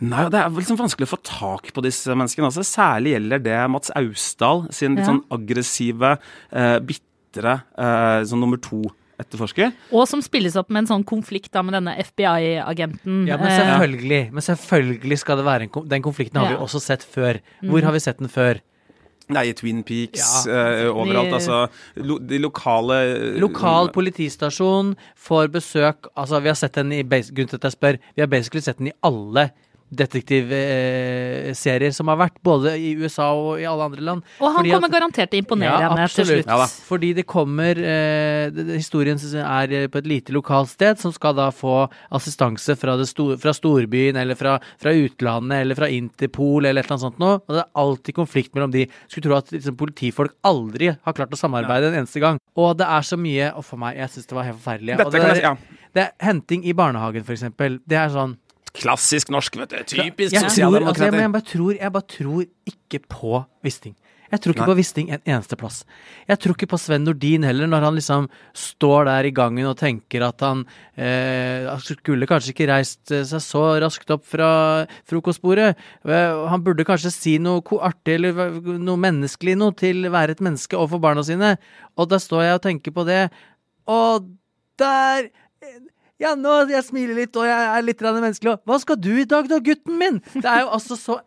Nei, 0.01 0.23
Det 0.33 0.39
er 0.41 0.49
liksom 0.49 0.79
vanskelig 0.79 1.05
å 1.05 1.11
få 1.13 1.19
tak 1.21 1.69
på 1.75 1.83
disse 1.85 2.09
menneskene. 2.17 2.47
Også. 2.49 2.63
Særlig 2.65 3.13
gjelder 3.13 3.43
det 3.45 3.59
Mats 3.69 3.91
Austdal 3.95 4.65
sin 4.73 4.95
litt 4.95 5.05
Ja. 5.05 5.11
sånn 5.11 5.21
aggressive, 5.29 6.17
uh, 6.51 6.79
bitre 6.79 7.61
uh, 7.77 8.23
sånn 8.25 8.41
nummer 8.41 8.57
to-etterforsker. 8.57 9.69
Og 9.93 10.07
som 10.09 10.23
spilles 10.25 10.57
opp 10.57 10.71
med 10.73 10.83
en 10.83 10.89
sånn 10.95 11.05
konflikt 11.05 11.51
da 11.53 11.61
med 11.61 11.77
denne 11.77 11.93
FBI-agenten. 12.01 13.27
Ja, 13.29 13.37
men 13.37 13.47
Eh, 13.51 13.59
selvfølgelig, 13.61 14.31
men 14.33 14.41
selvfølgelig 14.41 15.19
skal 15.19 15.37
det 15.37 15.45
være 15.45 15.61
en 15.61 15.69
konflikt. 15.69 15.89
Den 15.93 16.01
konflikten 16.01 16.41
har 16.41 16.49
vi 16.49 16.57
også 16.65 16.81
sett 16.81 17.03
før. 17.05 17.39
Hvor 17.61 17.81
har 17.83 17.91
vi 17.93 17.99
sett 17.99 18.17
den 18.17 18.27
før? 18.27 18.59
Nei, 19.31 19.45
i 19.49 19.53
Twin 19.53 19.83
Peaks, 19.87 20.45
Ja. 20.45 20.87
uh, 20.89 20.95
overalt. 20.95 21.29
De- 21.29 21.33
Altså, 21.41 21.57
lo, 21.95 22.17
de 22.19 22.37
lokale 22.39 22.97
Lokal 23.39 23.89
politistasjon 23.95 24.95
får 25.15 25.47
besøk 25.53 26.07
Altså, 26.17 26.39
vi 26.41 26.47
har 26.51 26.55
sett 26.59 26.73
den 26.75 26.91
i 26.91 27.03
Grunnen 27.03 27.47
til 27.47 27.55
at 27.59 27.63
jeg 27.69 27.71
spør, 27.77 27.97
vi 28.15 28.21
har 28.21 28.27
basically 28.27 28.61
sett 28.61 28.77
den 28.77 28.87
i 28.91 28.97
alle 29.03 29.51
detektivserier 29.91 31.91
som 31.93 32.07
har 32.11 32.17
vært, 32.21 32.37
både 32.43 32.73
i 32.79 32.93
USA 32.99 33.31
og 33.35 33.59
i 33.61 33.65
alle 33.67 33.83
andre 33.89 34.01
land. 34.05 34.21
og 34.39 34.47
han 34.47 34.55
Fordi 34.61 34.71
kommer 34.71 34.87
at- 34.87 34.93
garantert 34.95 35.29
til 35.31 35.39
å 35.39 35.43
imponere 35.43 35.79
Ja, 35.81 35.89
henne 35.89 36.07
til 36.09 36.25
slutt. 36.25 36.45
Ja. 36.47 36.65
Fordi 36.65 37.13
det 37.15 37.25
kommer 37.27 37.75
eh, 37.77 38.49
Historien 38.77 39.17
er 39.17 39.71
eh, 39.71 39.87
på 39.87 39.97
et 39.99 40.07
lite 40.07 40.31
lokalt 40.33 40.69
sted, 40.69 40.97
som 40.99 41.11
skal 41.11 41.33
da 41.35 41.49
få 41.51 41.89
assistanse 42.11 42.75
fra, 42.77 42.95
det 42.97 43.07
sto, 43.07 43.37
fra 43.37 43.51
storbyen, 43.53 44.15
eller 44.15 44.35
fra, 44.35 44.59
fra 44.79 44.91
utlandet, 44.91 45.61
eller 45.61 45.75
fra 45.75 45.87
Interpol, 45.89 46.65
eller 46.65 46.81
et 46.81 46.85
eller 46.85 46.97
annet 46.97 47.07
sånt 47.07 47.19
noe. 47.19 47.39
Og 47.47 47.55
det 47.55 47.59
er 47.63 47.69
alltid 47.75 48.15
konflikt 48.15 48.53
mellom 48.55 48.71
de. 48.71 48.87
Skulle 49.07 49.23
tro 49.27 49.35
at 49.37 49.51
liksom, 49.51 49.75
politifolk 49.77 50.31
aldri 50.43 50.87
har 50.95 51.13
klart 51.13 51.33
å 51.33 51.37
samarbeide 51.39 51.87
en 51.91 51.99
eneste 52.03 52.19
gang. 52.23 52.37
Og 52.55 52.77
det 52.77 52.85
er 52.87 53.01
så 53.01 53.17
mye 53.17 53.51
Og 53.55 53.63
for 53.65 53.77
meg, 53.77 53.97
jeg 53.97 54.09
syns 54.09 54.25
det 54.27 54.35
var 54.35 54.43
helt 54.43 54.59
forferdelig. 54.59 54.97
Dette 54.97 55.05
og 55.07 55.11
det, 55.13 55.19
kan 55.21 55.29
jeg 55.29 55.37
si, 55.37 55.41
ja. 55.43 55.55
det 55.93 56.01
er 56.03 56.11
henting 56.25 56.65
i 56.65 56.73
barnehagen, 56.73 57.23
for 57.23 57.33
eksempel. 57.33 57.79
Det 57.87 57.97
er 57.97 58.09
sånn 58.13 58.37
Klassisk 58.77 59.31
norsk, 59.33 59.57
vet 59.59 59.73
du. 59.73 59.81
Typisk 59.91 60.35
jeg 60.35 60.47
tror, 60.47 60.77
altså, 60.79 61.09
jeg, 61.09 61.19
jeg, 61.19 61.31
bare 61.33 61.47
tror, 61.47 61.73
jeg 61.75 61.91
bare 61.97 62.07
tror 62.07 62.45
ikke 62.71 63.01
på 63.11 63.43
Wisting. 63.65 63.95
Jeg 64.31 64.39
tror 64.39 64.53
ikke 64.53 64.63
Nei. 64.63 64.69
på 64.69 64.77
Wisting 64.79 65.09
en 65.11 65.23
eneste 65.27 65.57
plass. 65.59 65.81
Jeg 66.29 66.39
tror 66.39 66.55
ikke 66.55 66.69
på 66.71 66.79
Sven 66.79 67.03
Nordin 67.03 67.43
heller, 67.43 67.67
når 67.67 67.83
han 67.83 67.97
liksom 67.97 68.29
står 68.55 69.09
der 69.09 69.27
i 69.27 69.33
gangen 69.35 69.67
og 69.67 69.75
tenker 69.81 70.23
at 70.23 70.45
han 70.45 70.61
eh, 70.95 71.67
skulle 71.83 72.29
kanskje 72.29 72.53
ikke 72.53 72.69
reist 72.71 73.11
eh, 73.11 73.25
seg 73.27 73.43
så 73.43 73.65
raskt 73.83 74.13
opp 74.15 74.23
fra 74.31 74.51
frokostbordet. 75.09 75.73
Eh, 76.07 76.39
Han 76.53 76.63
burde 76.63 76.87
kanskje 76.87 77.11
si 77.11 77.35
noe 77.43 77.59
artig 77.83 78.15
eller 78.21 78.55
noe 78.79 79.03
menneskelig 79.03 79.57
noe 79.59 79.75
til 79.75 80.07
være 80.07 80.37
et 80.37 80.45
menneske 80.47 80.79
overfor 80.79 81.03
barna 81.03 81.27
sine. 81.27 81.57
Og 81.99 82.07
da 82.13 82.21
står 82.21 82.47
jeg 82.47 82.61
og 82.61 82.65
tenker 82.69 82.95
på 82.95 83.07
det, 83.09 83.25
og 83.91 84.31
der 84.79 85.27
ja, 86.21 86.35
nå 86.37 86.57
jeg 86.71 86.85
smiler 86.87 87.23
litt, 87.23 87.37
og 87.39 87.47
jeg 87.49 87.69
er 87.75 87.85
litt 87.85 88.01
menneskelig. 88.07 88.55
og 88.55 88.69
Hva 88.69 88.81
skal 88.83 88.99
du 89.01 89.13
i 89.17 89.27
dag 89.29 89.49
da, 89.49 89.61
gutten 89.63 89.97
min? 89.97 90.21
Det 90.37 90.45
er 90.45 90.65
jo 90.65 90.73
altså 90.77 90.97
så 90.99 91.21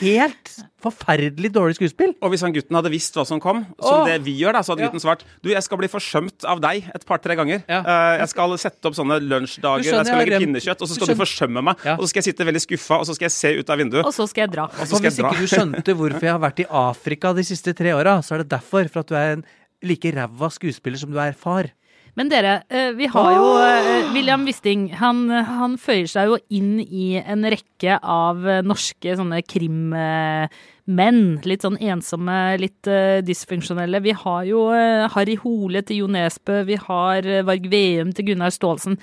helt 0.00 0.50
forferdelig 0.82 1.50
dårlig 1.54 1.76
skuespill. 1.76 2.14
Og 2.24 2.32
hvis 2.32 2.42
han 2.44 2.54
gutten 2.54 2.76
hadde 2.78 2.90
visst 2.92 3.14
hva 3.16 3.24
som 3.28 3.40
kom, 3.42 3.62
som 3.76 4.02
Åh! 4.02 4.08
det 4.08 4.16
vi 4.24 4.34
gjør, 4.40 4.56
da, 4.56 4.62
så 4.64 4.72
hadde 4.72 4.82
Ja. 4.82 4.88
gutten 4.90 5.02
svart 5.04 5.24
Du, 5.44 5.50
jeg 5.52 5.62
skal 5.62 5.78
bli 5.78 5.88
forsømt 5.88 6.46
av 6.48 6.60
deg 6.64 6.88
et 6.94 7.06
par-tre 7.06 7.36
ganger. 7.38 7.62
Ja. 7.68 7.82
Uh, 7.84 8.18
jeg 8.22 8.28
skal 8.32 8.56
sette 8.58 8.88
opp 8.88 8.96
sånne 8.98 9.20
lunsjdager, 9.20 9.84
skjønner, 9.84 10.02
jeg 10.02 10.06
skal 10.06 10.18
jeg 10.18 10.28
legge 10.28 10.42
pinnekjøtt, 10.46 10.82
og 10.82 10.88
så 10.88 10.94
skal 10.96 11.06
du 11.06 11.14
du 11.14 11.22
forsømme 11.22 11.62
meg. 11.62 11.84
Ja. 11.84 11.96
Og 11.98 12.04
så 12.04 12.12
skal 12.12 12.22
jeg 12.22 12.28
sitte 12.32 12.48
veldig 12.48 12.64
skuffa, 12.64 12.98
og 12.98 13.06
så 13.06 13.14
skal 13.14 13.28
jeg 13.28 13.36
se 13.36 13.54
ut 13.60 13.70
av 13.70 13.78
vinduet. 13.78 14.04
Og 14.06 14.14
så 14.16 14.26
skal 14.26 14.46
jeg 14.46 14.54
dra. 14.56 14.64
Og 14.72 14.86
så 14.86 14.96
skal 14.96 15.06
hvis 15.10 15.20
jeg 15.20 15.26
dra. 15.26 15.30
ikke 15.30 15.44
du 15.46 15.52
skjønte 15.54 15.96
hvorfor 16.00 16.28
jeg 16.28 16.32
har 16.32 16.42
vært 16.42 16.64
i 16.64 16.68
Afrika 16.82 17.34
de 17.36 17.44
siste 17.44 17.76
tre 17.76 17.94
åra, 17.94 18.18
så 18.22 18.34
er 18.34 18.42
det 18.42 18.50
derfor. 18.56 18.88
For 18.92 19.04
at 19.04 19.12
du 19.12 19.14
er 19.14 19.36
en 19.36 19.44
like 19.82 20.10
ræva 20.14 20.50
skuespiller 20.50 20.98
som 20.98 21.12
du 21.12 21.18
er 21.20 21.36
far. 21.36 21.70
Men 22.14 22.28
dere, 22.28 22.62
eh, 22.68 22.90
vi 22.92 23.06
har 23.08 23.30
jo 23.32 23.44
eh, 23.56 24.10
William 24.12 24.42
Wisting. 24.44 24.90
Han, 25.00 25.30
han 25.32 25.78
føyer 25.80 26.10
seg 26.10 26.28
jo 26.28 26.36
inn 26.52 26.74
i 26.82 27.14
en 27.16 27.46
rekke 27.48 27.96
av 28.04 28.44
eh, 28.44 28.60
norske 28.66 29.14
sånne 29.16 29.40
krimmenn. 29.48 31.22
Litt 31.48 31.64
sånn 31.64 31.78
ensomme, 31.80 32.36
litt 32.60 32.90
dysfunksjonelle. 33.24 34.02
Vi 34.04 34.12
har 34.24 34.42
jo 34.44 34.66
Harry 35.14 35.38
Hole 35.40 35.80
til 35.88 36.02
Jo 36.02 36.10
Nesbø. 36.12 36.60
Vi 36.68 36.76
har 36.84 37.28
Varg 37.48 37.70
Veum 37.72 38.12
til 38.12 38.28
Gunnar 38.32 38.52
Staalesen. 38.52 38.98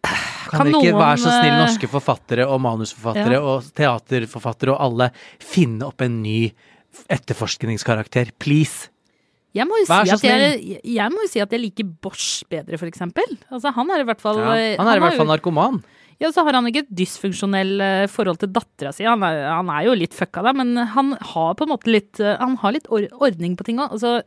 Kan, 0.00 0.16
Kan 0.52 0.70
ikke 0.70 0.92
noen, 0.92 1.00
være 1.00 1.18
så 1.24 1.32
snill, 1.32 1.56
norske 1.58 1.90
forfattere 1.90 2.46
og 2.48 2.62
manusforfattere 2.64 3.36
Ja. 3.36 3.42
og 3.42 3.66
teaterforfattere 3.76 4.72
og 4.76 4.80
alle, 4.86 5.10
finne 5.42 5.90
opp 5.90 6.06
en 6.06 6.22
ny 6.22 6.52
etterforskningskarakter? 7.10 8.32
Please! 8.38 8.88
Jeg 9.54 9.66
må, 9.66 9.74
si 9.82 9.90
jeg, 10.28 10.82
jeg 10.86 11.10
må 11.10 11.24
jo 11.24 11.28
si 11.32 11.40
at 11.42 11.50
jeg 11.50 11.60
liker 11.60 11.88
Bosch 12.04 12.44
bedre, 12.50 12.78
for 12.78 12.86
eksempel. 12.86 13.32
Altså, 13.50 13.72
han 13.74 13.90
er 13.90 14.04
i 14.04 14.06
hvert 14.06 14.20
fall 14.22 14.38
Ja. 14.38 14.52
eh, 14.54 14.76
Han 14.78 14.86
er 14.86 14.96
i 15.00 15.02
hvert 15.02 15.16
fall 15.18 15.26
jo- 15.26 15.32
narkoman. 15.32 15.80
Ja, 16.20 16.28
så 16.30 16.44
har 16.44 16.52
han 16.52 16.66
ikke 16.68 16.82
et 16.84 16.90
dysfunksjonell 16.94 17.80
eh, 17.80 18.06
forhold 18.12 18.38
til 18.38 18.50
dattera 18.52 18.92
si. 18.92 19.04
Han, 19.08 19.22
han 19.24 19.70
er 19.72 19.86
jo 19.88 19.94
litt 19.96 20.12
fucka 20.14 20.42
da, 20.44 20.52
men 20.52 20.76
han 20.76 21.14
har 21.32 21.54
på 21.56 21.64
en 21.64 21.72
måte 21.72 21.88
litt 21.90 22.20
eh, 22.20 22.36
Han 22.38 22.56
har 22.60 22.72
litt 22.76 22.86
ordning 22.92 23.56
på 23.56 23.64
ting 23.64 23.78
òg. 23.80 23.92
Og 23.96 23.98
så 24.02 24.20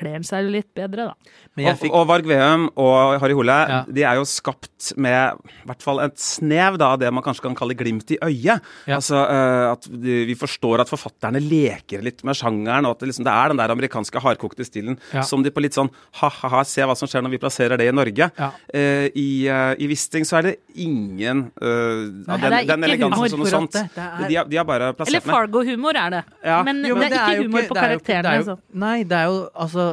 kler 0.00 0.16
han 0.16 0.24
seg 0.26 0.48
litt 0.50 0.70
bedre, 0.76 1.10
da. 1.10 1.14
Men 1.56 1.66
jeg 1.66 1.74
Og, 1.76 1.80
fikk 1.84 1.94
og 1.98 2.06
Varg 2.08 2.26
Veum 2.30 2.66
og 2.80 3.20
Harry 3.22 3.36
Hole 3.36 3.56
Ja. 3.68 3.80
de 3.86 4.02
er 4.06 4.16
jo 4.20 4.24
skapt 4.28 4.90
med 4.96 5.36
i 5.44 5.66
hvert 5.68 5.82
fall 5.84 6.00
et 6.00 6.16
snev 6.22 6.78
da, 6.80 6.92
av 6.94 6.98
det 7.02 7.10
man 7.12 7.22
kanskje 7.26 7.42
kan 7.44 7.54
kalle 7.58 7.76
glimt 7.76 8.10
i 8.14 8.18
øyet. 8.24 8.62
Ja. 8.88 8.96
Altså 8.96 9.20
uh, 9.20 9.72
at 9.74 9.86
Vi 9.90 10.34
forstår 10.38 10.80
at 10.84 10.88
forfatterne 10.90 11.40
leker 11.42 12.02
litt 12.02 12.24
med 12.24 12.34
sjangeren, 12.38 12.86
og 12.88 12.96
at 12.96 13.00
det, 13.04 13.10
liksom, 13.12 13.24
det 13.28 13.34
er 13.34 13.48
den 13.52 13.60
der 13.60 13.74
amerikanske 13.76 14.22
hardkokte 14.24 14.64
stilen 14.64 14.96
Ja. 15.12 15.22
som 15.22 15.42
de 15.44 15.50
på 15.50 15.60
litt 15.60 15.74
sånn 15.76 15.90
ha-ha-ha, 16.20 16.64
se 16.64 16.82
hva 16.82 16.96
som 16.96 17.08
skjer 17.10 17.22
når 17.26 17.30
vi 17.36 17.38
plasserer 17.42 17.76
det 17.76 17.88
i 17.90 17.92
Norge. 17.92 18.30
Ja. 18.38 18.50
Eh, 18.72 19.10
I, 19.14 19.48
uh, 19.50 19.74
I 19.78 19.86
Wisting 19.90 20.24
så 20.24 20.38
er 20.38 20.42
det 20.50 20.56
ingen 20.80 21.50
uh, 21.60 22.08
av 22.30 22.40
den, 22.40 22.52
er 22.52 22.64
den 22.70 22.84
elegansen 22.88 23.28
som 23.34 23.40
noe 23.44 23.50
sånt. 23.52 23.72
det, 23.76 23.84
er- 23.96 24.28
De, 24.30 24.34
har, 24.36 24.44
de 24.48 24.56
har 24.56 24.64
bare 24.64 24.90
Eller 24.90 24.96
plassert 24.96 25.26
med. 25.26 25.34
Fargo-humor 25.34 25.96
er 25.96 26.10
det. 26.10 26.24
Ja. 26.44 26.62
Men 26.62 26.84
Jo, 26.86 26.94
det 26.96 27.10
er 27.10 27.16
ikke 27.18 27.20
humor 27.20 27.30
på 27.30 27.34
det 27.34 27.36
er 27.36 27.42
humor 27.42 27.60
ikke- 27.60 27.68
på 27.68 27.74
karakterene. 27.80 28.30
er 28.30 28.40
jo- 28.40 28.44
altså. 28.44 28.58
Nei, 28.74 29.02
det 29.04 29.12
er 29.18 29.24
jo 29.26 29.50
altså 29.54 29.89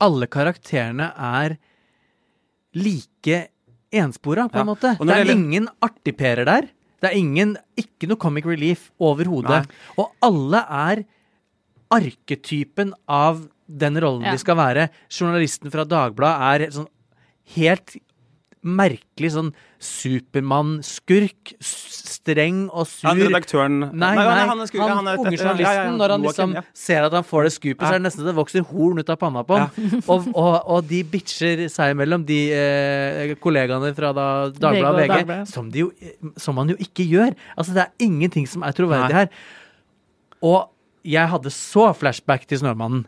Alle 0.00 0.26
karakterene 0.30 1.12
er 1.16 1.56
like 2.78 3.48
enspora, 3.92 4.48
på 4.48 4.58
en 4.60 4.66
Ja. 4.66 4.74
måte. 4.74 4.98
Det 4.98 5.00
er 5.00 5.04
det 5.04 5.26
gjelder- 5.26 5.32
ingen 5.34 5.68
artigperer 5.82 6.44
der. 6.44 6.62
Det 7.00 7.10
er 7.12 7.16
ingen 7.16 7.56
Ikke 7.76 8.08
noe 8.08 8.16
comic 8.16 8.44
relief 8.44 8.90
overhodet. 9.00 9.66
Og 9.96 10.10
alle 10.22 10.58
er 10.68 11.04
arketypen 11.90 12.92
av 13.08 13.48
den 13.68 13.94
rollen 13.96 14.22
Ja. 14.24 14.32
de 14.32 14.38
skal 14.38 14.56
være. 14.56 14.90
Journalisten 15.08 15.70
fra 15.70 15.84
Dagbladet 15.84 16.40
er 16.62 16.70
sånn 16.70 16.88
helt 17.56 17.96
merkelig 18.66 19.30
sånn 19.34 19.50
Supermann-skurk. 19.82 21.52
Streng 21.62 22.64
og 22.68 22.88
sur. 22.90 23.08
Han 23.08 23.20
redaktøren 23.22 23.76
Nei, 23.80 24.10
nei, 24.18 24.24
han, 24.50 24.60
er 24.60 24.68
sku- 24.68 24.80
han, 24.82 25.06
er- 25.06 25.20
unge 25.20 25.32
ja, 25.32 25.40
journalisten, 25.40 25.64
ja, 25.64 25.84
ja, 25.86 25.92
når 25.96 26.14
han 26.14 26.24
liksom 26.26 26.54
ja. 26.58 26.62
ser 26.76 27.06
at 27.06 27.14
han 27.16 27.26
får 27.26 27.46
det 27.46 27.52
skupet, 27.54 27.84
så 27.84 27.92
er 27.92 28.00
det 28.00 28.06
nesten 28.08 28.26
det 28.26 28.34
vokser 28.36 28.66
horn 28.68 29.00
ut 29.00 29.12
av 29.14 29.20
panna 29.20 29.44
på 29.46 29.60
ham. 29.60 29.84
og, 30.12 30.26
og, 30.34 30.56
og 30.74 30.88
de 30.90 31.02
bitcher 31.08 31.62
seg 31.72 31.94
imellom, 31.94 32.26
de 32.28 32.40
eh, 32.56 33.36
kollegaene 33.42 33.92
fra 33.96 34.10
da 34.16 34.26
Dagbladet 34.56 35.06
og 35.06 35.14
VG 35.14 35.52
som, 35.52 35.70
de 35.72 35.86
jo, 35.86 35.92
som 36.40 36.58
man 36.58 36.74
jo 36.74 36.76
ikke 36.82 37.06
gjør. 37.06 37.36
Altså, 37.56 37.76
det 37.76 37.86
er 37.86 38.08
ingenting 38.08 38.48
som 38.50 38.66
er 38.66 38.76
troverdig 38.76 39.14
Nei. 39.14 39.22
her. 39.22 39.30
Og 40.44 40.68
jeg 41.08 41.30
hadde 41.32 41.54
så 41.54 41.90
flashback 41.96 42.44
til 42.48 42.60
Snømannen 42.60 43.06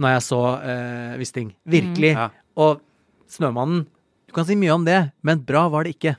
når 0.00 0.16
jeg 0.16 0.22
så 0.28 0.40
eh, 0.64 1.18
Wisting. 1.20 1.50
Virkelig. 1.68 2.14
Ja. 2.16 2.30
Og 2.60 2.80
Snømannen 3.32 3.86
Du 4.32 4.38
kan 4.38 4.46
si 4.48 4.54
mye 4.56 4.72
om 4.72 4.84
det, 4.86 4.96
men 5.20 5.42
bra 5.44 5.66
var 5.68 5.84
det 5.84 5.98
ikke. 5.98 6.14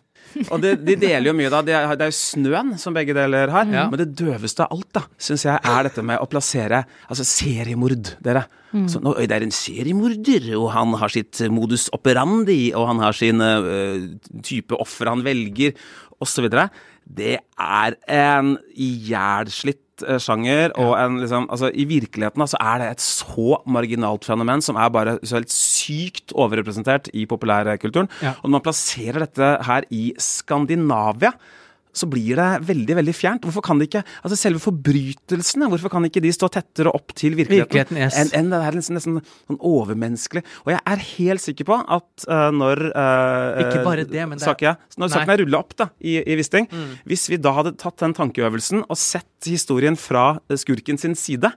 Og 0.54 0.60
det, 0.62 0.76
de 0.86 0.94
deler 1.02 1.32
jo 1.32 1.34
mye, 1.34 1.50
da. 1.50 1.62
Det 1.66 1.74
er, 1.74 1.88
det 1.98 2.06
er 2.06 2.12
jo 2.12 2.18
snøen 2.20 2.76
som 2.78 2.94
begge 2.94 3.16
deler 3.18 3.50
har. 3.50 3.66
Ja. 3.74 3.88
Men 3.90 4.04
det 4.04 4.12
døveste 4.20 4.68
av 4.68 4.76
alt, 4.76 4.90
da, 4.94 5.02
syns 5.18 5.48
jeg 5.48 5.58
er 5.58 5.88
dette 5.88 6.04
med 6.06 6.22
å 6.22 6.28
plassere 6.30 6.84
Altså 7.08 7.26
seriemord, 7.26 8.14
dere. 8.22 8.46
Så, 8.90 9.02
nå, 9.02 9.16
det 9.18 9.34
er 9.34 9.46
en 9.46 9.54
seriemorder, 9.54 10.48
og 10.60 10.72
han 10.74 10.94
har 11.02 11.14
sitt 11.14 11.42
eh, 11.42 11.50
modus 11.54 11.88
operandi, 11.94 12.72
og 12.78 12.88
han 12.90 13.02
har 13.02 13.18
sin 13.18 13.42
uh, 13.42 14.08
type 14.46 14.78
offer 14.82 15.10
han 15.10 15.26
velger, 15.26 15.74
osv. 16.22 16.48
Det 17.04 17.36
er 17.42 17.98
en 18.14 18.56
ihjelslitt 18.74 19.83
sjanger, 20.02 20.72
og 20.80 20.96
en 20.98 21.20
liksom 21.22 21.46
Altså, 21.54 21.70
i 21.70 21.84
virkeligheten 21.86 22.42
da, 22.42 22.48
så 22.50 22.58
er 22.62 22.80
det 22.82 22.88
et 22.92 23.04
så 23.04 23.60
marginalt 23.70 24.26
fenomen 24.26 24.62
som 24.64 24.78
er 24.80 24.90
bare 24.90 25.18
så 25.22 25.38
helt 25.38 25.52
sykt 25.54 26.34
overrepresentert 26.34 27.10
i 27.14 27.26
populærkulturen. 27.30 28.10
Ja. 28.24 28.34
Og 28.42 28.50
når 28.50 28.58
man 28.58 28.66
plasserer 28.66 29.20
dette 29.26 29.52
her 29.68 29.86
i 29.94 30.14
Skandinavia, 30.18 31.34
så 31.94 32.08
blir 32.10 32.40
det 32.40 32.48
veldig 32.68 32.96
veldig 33.00 33.14
fjernt. 33.16 33.44
Hvorfor 33.46 33.64
kan 33.66 33.80
det 33.80 33.88
ikke, 33.90 34.02
altså 34.26 34.38
Selve 34.44 34.60
forbrytelsene, 34.64 35.68
hvorfor 35.72 35.92
kan 35.94 36.06
ikke 36.08 36.22
de 36.24 36.32
stå 36.34 36.50
tettere 36.54 36.92
opp 36.94 37.14
til 37.18 37.36
virkeligheten? 37.38 37.70
Virkeligheten, 37.70 38.00
yes. 38.02 38.18
Enn 38.20 38.32
en 38.40 38.50
det 38.54 38.62
der 38.64 38.78
nesten, 38.80 38.98
nesten 38.98 39.20
sånn 39.22 39.60
overmenneskelig. 39.60 40.44
Og 40.66 40.74
jeg 40.74 40.82
er 40.94 41.04
helt 41.14 41.44
sikker 41.44 41.70
på 41.70 41.78
at 41.82 42.26
uh, 42.28 42.48
når 42.56 42.82
uh, 42.92 43.62
Ikke 43.66 43.84
bare 43.86 44.08
det, 44.10 44.26
men 44.28 44.40
det 44.40 44.44
er- 44.44 44.50
saken, 44.52 44.72
ja, 44.72 44.76
Når 44.98 45.14
saken 45.14 45.34
er 45.36 45.44
rulla 45.44 45.62
opp 45.64 45.76
da, 45.80 45.90
i, 46.02 46.18
i 46.24 46.38
Wisting, 46.40 46.68
hvis 47.10 47.28
vi 47.32 47.38
da 47.42 47.54
hadde 47.60 47.76
tatt 47.80 48.02
den 48.04 48.16
tankeøvelsen 48.18 48.86
og 48.88 48.98
sett 49.00 49.50
historien 49.50 49.96
fra 50.00 50.34
skurken 50.60 50.98
sin 51.02 51.16
side, 51.20 51.52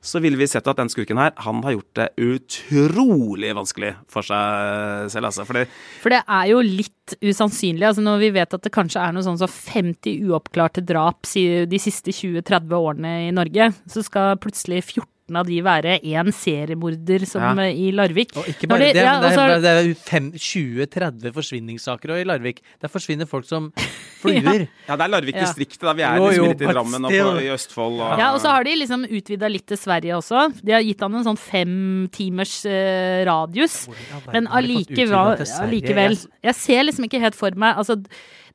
så 0.00 0.20
ville 0.24 0.38
vi 0.40 0.48
sett 0.48 0.68
at 0.70 0.78
den 0.80 0.88
skurken 0.88 1.20
her, 1.20 1.34
han 1.44 1.60
har 1.64 1.74
gjort 1.76 1.98
det 1.98 2.06
utrolig 2.24 3.52
vanskelig 3.56 3.92
for 4.08 4.24
seg 4.24 5.10
selv, 5.12 5.28
altså. 5.28 5.44
Fordi 5.48 5.66
For 6.00 6.14
det 6.14 6.22
er 6.24 6.48
jo 6.52 6.62
litt 6.64 7.16
usannsynlig. 7.20 7.84
altså 7.90 8.04
Når 8.06 8.22
vi 8.22 8.32
vet 8.38 8.56
at 8.56 8.64
det 8.64 8.72
kanskje 8.72 9.02
er 9.02 9.12
noe 9.12 9.26
sånn 9.26 9.40
som 9.40 9.50
50 9.50 10.24
uoppklarte 10.30 10.84
drap 10.86 11.28
de 11.28 11.82
siste 11.82 12.14
20-30 12.16 12.76
årene 12.76 13.14
i 13.28 13.32
Norge, 13.34 13.72
så 13.90 14.04
skal 14.06 14.40
plutselig 14.40 14.84
14 14.86 15.04
av 15.36 15.46
de 15.46 15.60
være 15.62 16.00
én 16.02 16.32
seriemorder 16.34 17.26
som 17.26 17.42
Ja. 17.42 17.64
eh, 17.68 17.74
i 17.76 17.90
Larvik. 17.92 18.34
Og 18.36 18.44
ikke 18.50 18.68
bare 18.68 18.78
de- 18.78 18.92
det, 18.94 19.04
ja, 19.04 19.20
det 19.20 19.32
er, 19.38 19.60
det 19.60 19.70
er 19.70 19.90
er 19.90 20.30
20-30 20.34 21.32
forsvinningssaker 21.32 22.10
i 22.20 22.24
Larvik. 22.24 22.60
Der 22.80 22.88
forsvinner 22.88 23.26
folk 23.28 23.44
som 23.46 23.72
fluer. 24.22 24.66
Ja, 24.88 24.96
det 24.96 25.04
er 25.06 25.12
Larvik-distriktet. 25.14 25.80
da. 25.80 25.92
Vi 25.94 26.02
er 26.02 26.16
Jo, 26.16 26.26
liksom 26.28 26.44
jo, 26.44 26.50
litt 26.52 26.60
i 26.62 26.72
Drammen 26.72 27.04
og 27.04 27.10
på, 27.10 27.40
i 27.42 27.48
Østfold. 27.54 28.00
Og, 28.00 28.18
Ja, 28.18 28.32
og 28.34 28.40
så 28.40 28.48
har 28.54 28.64
de 28.64 28.74
liksom 28.76 29.04
utvida 29.08 29.48
litt 29.50 29.66
til 29.66 29.76
Sverige 29.80 30.16
også. 30.18 30.48
De 30.64 30.72
har 30.72 30.82
gitt 30.82 31.00
han 31.00 31.14
en 31.14 31.24
sånn 31.24 31.38
fem 31.38 32.08
timers 32.12 32.64
uh, 32.66 33.24
radius. 33.28 33.88
Men 34.32 34.46
allikevel, 34.48 35.38
allikevel 35.62 36.18
Jeg- 36.42 36.54
ser 36.56 36.82
liksom 36.84 37.04
ikke 37.08 37.20
helt 37.20 37.34
for 37.34 37.50
meg 37.56 37.76
altså, 37.76 38.02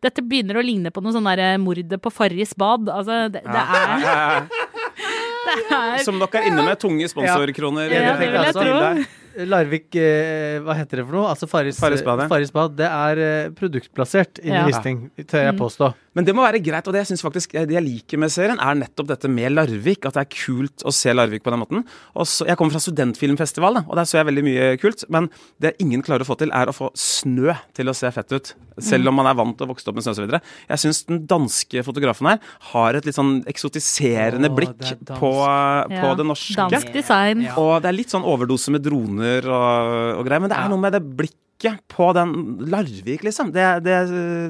Dette 0.03 0.22
begynner 0.22 0.60
å 0.60 0.62
ligne 0.63 0.91
på 0.91 1.01
noe 1.01 1.13
sånn 1.15 1.24
derre 1.25 1.58
mordet 1.58 1.98
på 2.03 2.12
Farris 2.13 2.51
bad. 2.53 2.86
Altså, 2.91 3.32
det, 3.32 3.41
det 3.41 3.62
er 3.63 4.01
Det 4.03 4.05
er 4.12 4.64
Som 6.08 6.20
dere 6.22 6.42
er 6.42 6.50
inne 6.52 6.66
med 6.66 6.80
tunge 6.82 7.08
sponsorkroner. 7.12 7.92
Ja, 7.92 8.02
i 8.02 8.08
det 8.08 8.18
vil 8.24 8.40
jeg 8.40 8.56
tro. 8.58 9.46
Larvik, 9.52 9.90
eh, 10.00 10.62
hva 10.64 10.78
heter 10.78 11.02
det 11.02 11.06
for 11.10 11.18
noe? 11.18 11.28
Altså 11.34 11.48
Farris, 11.52 11.80
Farris 11.80 12.54
bad, 12.56 12.78
det 12.80 12.88
er 12.88 13.20
eh, 13.25 13.50
produktplassert 13.58 14.40
inn 14.40 14.54
Ja. 14.56 14.62
i 14.64 14.70
Wisting, 14.72 15.10
tør 15.28 15.50
jeg 15.50 15.58
påstå. 15.60 15.90
Men 16.15 16.25
det 16.27 16.34
må 16.36 16.45
være 16.45 16.62
greit, 16.63 16.88
og 16.88 16.95
det 16.95 17.01
jeg 17.03 17.10
synes 17.12 17.24
faktisk 17.25 17.55
det 17.57 17.75
jeg 17.75 17.84
liker 17.84 18.22
med 18.22 18.31
serien, 18.31 18.60
er 18.62 18.77
nettopp 18.79 19.10
dette 19.12 19.27
med 19.31 19.51
Larvik. 19.51 20.05
At 20.07 20.15
det 20.15 20.24
er 20.24 20.29
kult 20.31 20.86
å 20.88 20.93
se 20.95 21.12
Larvik 21.15 21.43
på 21.43 21.51
den 21.51 21.60
måten. 21.62 21.84
Og 22.15 22.27
så, 22.29 22.48
jeg 22.48 22.55
kommer 22.60 22.75
fra 22.77 22.84
studentfilmfestival, 22.86 23.81
da, 23.81 23.86
og 23.89 24.00
der 24.00 24.07
så 24.07 24.22
jeg 24.22 24.29
veldig 24.29 24.45
mye 24.48 24.69
kult. 24.81 25.03
Men 25.12 25.27
det 25.62 25.75
ingen 25.84 26.03
klarer 26.05 26.24
å 26.24 26.29
få 26.29 26.38
til, 26.39 26.53
er 26.55 26.72
å 26.72 26.75
få 26.75 26.89
snø 26.95 27.53
til 27.75 27.91
å 27.91 27.95
se 27.98 28.12
fett 28.15 28.31
ut. 28.31 28.53
Selv 28.84 29.07
om 29.12 29.15
man 29.15 29.27
er 29.29 29.36
vant 29.39 29.55
til 29.55 29.67
å 29.67 29.72
vokse 29.72 29.88
opp 29.88 29.95
med 30.00 30.03
snø 30.03 30.15
osv. 30.15 30.34
Jeg 30.67 30.81
syns 30.84 31.03
den 31.07 31.22
danske 31.31 31.84
fotografen 31.88 32.27
her 32.34 32.39
har 32.74 32.98
et 33.00 33.05
litt 33.07 33.15
sånn 33.15 33.38
eksotiserende 33.51 34.50
oh, 34.51 34.55
blikk 34.57 34.75
det 34.81 34.98
på, 35.15 35.15
på 35.19 35.31
Ja, 35.95 36.12
det 36.19 36.25
norske. 36.27 36.57
Dansk 36.74 36.91
design. 36.95 37.45
Ja. 37.48 37.55
Og 37.62 37.77
det 37.84 37.91
er 37.91 37.95
litt 38.00 38.12
sånn 38.12 38.25
overdose 38.27 38.74
med 38.75 38.84
droner 38.88 39.48
og, 39.48 40.19
og 40.19 40.27
greier, 40.27 40.43
men 40.43 40.51
det 40.51 40.57
er 40.60 40.67
Ja. 40.67 40.72
noe 40.72 40.84
med 40.84 40.95
det 40.95 41.03
blikket 41.05 41.41
på 41.88 42.14
den 42.14 42.32
Larvik, 42.70 43.24
liksom. 43.24 43.52
Det, 43.56 43.64
det, 43.86 43.96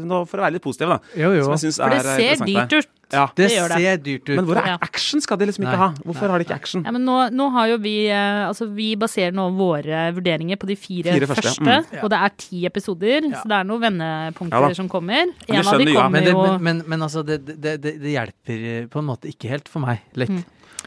nå 0.06 0.24
For 0.28 0.42
å 0.42 0.46
være 0.48 0.56
litt 0.58 0.64
positiv, 0.66 0.90
da. 0.90 0.98
Jo, 1.16 1.32
jo. 1.36 1.44
Som 1.46 1.54
jeg 1.56 1.62
synes 1.68 1.78
For 1.78 1.94
det 1.94 2.00
eh, 2.02 2.36
ser 2.36 2.46
dyrt 2.46 2.74
ut. 2.74 2.92
Ja. 3.14 3.28
Det, 3.38 3.46
det 3.46 3.50
gjør 3.54 3.70
det. 3.70 3.78
ser 3.78 4.00
dyrt 4.02 4.30
ut. 4.30 4.36
Men 4.40 4.48
hvor 4.50 4.58
er 4.58 4.80
action? 4.82 5.22
Skal 5.22 5.38
de 5.38 5.46
liksom 5.46 5.64
Nei. 5.64 5.70
ikke 5.72 5.82
ha? 5.84 5.90
Hvorfor 6.10 6.34
har 6.34 6.42
de 6.42 6.48
ikke 6.48 6.58
action? 6.58 6.82
Ja, 6.88 6.94
men 6.96 7.06
nå, 7.06 7.18
nå 7.38 7.50
har 7.54 7.70
jo 7.70 7.78
vi 7.84 7.94
eh, 8.10 8.42
Altså, 8.48 8.66
vi 8.74 8.88
baserer 9.00 9.36
nå 9.38 9.46
våre 9.56 10.08
vurderinger 10.18 10.58
på 10.60 10.70
de 10.72 10.76
fire, 10.80 11.14
Fire 11.14 11.30
første, 11.30 11.54
første. 11.54 11.78
mm. 11.94 12.02
Og 12.02 12.10
det 12.12 12.22
er 12.26 12.36
ti 12.42 12.64
episoder, 12.66 13.30
så 13.36 13.46
det 13.54 13.60
er 13.62 13.70
noen 13.70 13.86
vendepunkter 13.86 14.68
Ja 14.72 14.74
som 14.82 14.90
kommer. 14.92 15.30
En 15.46 15.62
av 15.62 15.78
de 15.80 15.88
kommer 15.94 16.18
men, 16.18 16.26
det, 16.26 16.34
jo 16.34 16.42
men, 16.42 16.62
men, 16.66 16.84
men 16.96 17.06
altså, 17.06 17.22
det, 17.28 17.40
det, 17.46 17.78
det, 17.86 17.96
det 18.02 18.18
hjelper 18.18 18.68
på 18.92 19.02
en 19.04 19.10
måte 19.14 19.30
ikke 19.32 19.54
helt 19.54 19.70
for 19.72 19.86
meg. 19.86 20.02
Litt. 20.18 20.34
Mm. 20.34 20.44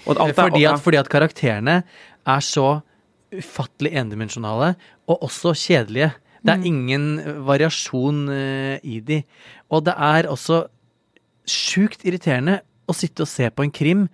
Og 0.09 0.17
alt 0.19 0.35
er- 0.35 0.39
fordi, 0.43 0.67
at, 0.67 0.83
fordi 0.83 0.99
at 1.01 1.09
karakterene 1.13 1.81
er 2.29 2.45
så 2.45 2.81
ufattelig 3.35 3.92
endimensjonale, 3.99 4.73
og 5.08 5.28
også 5.28 5.54
kjedelige. 5.56 6.12
Det 6.44 6.54
er 6.54 6.66
ingen 6.68 7.06
variasjon 7.47 8.28
eh, 8.32 8.78
i 8.87 9.00
de. 9.04 9.23
Og 9.75 9.85
det 9.88 9.94
er 9.94 10.30
også 10.30 10.62
sjukt 11.49 12.04
irriterende 12.06 12.61
å 12.88 12.94
sitte 12.97 13.25
og 13.25 13.30
se 13.30 13.49
på 13.50 13.66
en 13.66 13.75
krim 13.75 14.06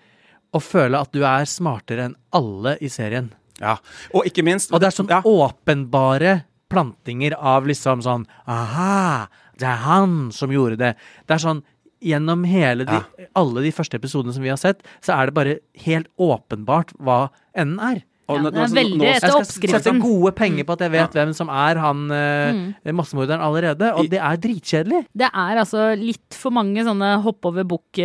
og 0.55 0.63
føle 0.63 0.99
at 0.99 1.13
du 1.15 1.25
er 1.27 1.47
smartere 1.51 2.09
enn 2.09 2.17
alle 2.35 2.77
i 2.83 2.91
serien. 2.93 3.31
Ja. 3.61 3.77
Og 4.15 4.27
ikke 4.27 4.43
minst 4.47 4.73
Og 4.75 4.81
det 4.83 4.89
er 4.89 4.97
sånn 4.97 5.11
ja. 5.13 5.21
åpenbare 5.23 6.41
plantinger 6.73 7.37
av 7.39 7.69
liksom 7.71 8.03
sånn 8.03 8.25
Aha! 8.51 9.29
Det 9.55 9.69
er 9.71 9.85
han 9.85 10.33
som 10.35 10.51
gjorde 10.51 10.81
det. 10.81 10.91
Det 11.27 11.37
er 11.37 11.45
sånn 11.45 11.63
Gjennom 12.05 12.43
hele 12.45 12.85
de, 12.85 12.99
alle 13.39 13.63
de 13.65 13.71
første 13.73 13.97
episodene 13.97 14.35
som 14.35 14.43
vi 14.45 14.51
har 14.53 14.59
sett, 14.61 14.83
så 15.01 15.15
er 15.15 15.31
det 15.31 15.37
bare 15.39 15.55
helt 15.87 16.11
åpenbart 16.21 16.91
hva 17.01 17.31
enden 17.57 17.79
er. 17.81 18.03
Og 18.27 18.37
Ja, 18.39 18.43
nå- 18.43 18.51
det 18.55 18.59
er 18.63 18.69
nå- 18.71 18.75
veldig 18.79 18.99
nå- 18.99 19.05
etter 19.05 19.29
Jeg 19.35 19.47
skal 19.47 19.69
sette 19.75 19.93
gode 20.01 20.31
penger 20.35 20.65
på 20.65 20.73
at 20.73 20.79
jeg 20.81 20.91
vet 20.95 21.13
hvem 21.13 21.33
som 21.37 21.49
er 21.53 21.75
han 21.77 22.11
eh, 22.11 22.53
Mm. 22.55 22.75
massemorderen 22.97 23.41
allerede, 23.45 23.91
og 23.95 24.09
det 24.09 24.17
er 24.19 24.37
dritkjedelig. 24.41 25.03
Det 25.15 25.27
er 25.29 25.57
altså 25.61 25.93
litt 25.99 26.33
for 26.33 26.51
mange 26.51 26.83
sånne 26.87 27.21
hopp 27.23 27.45
over 27.45 27.65
bukk-ting. 27.65 28.05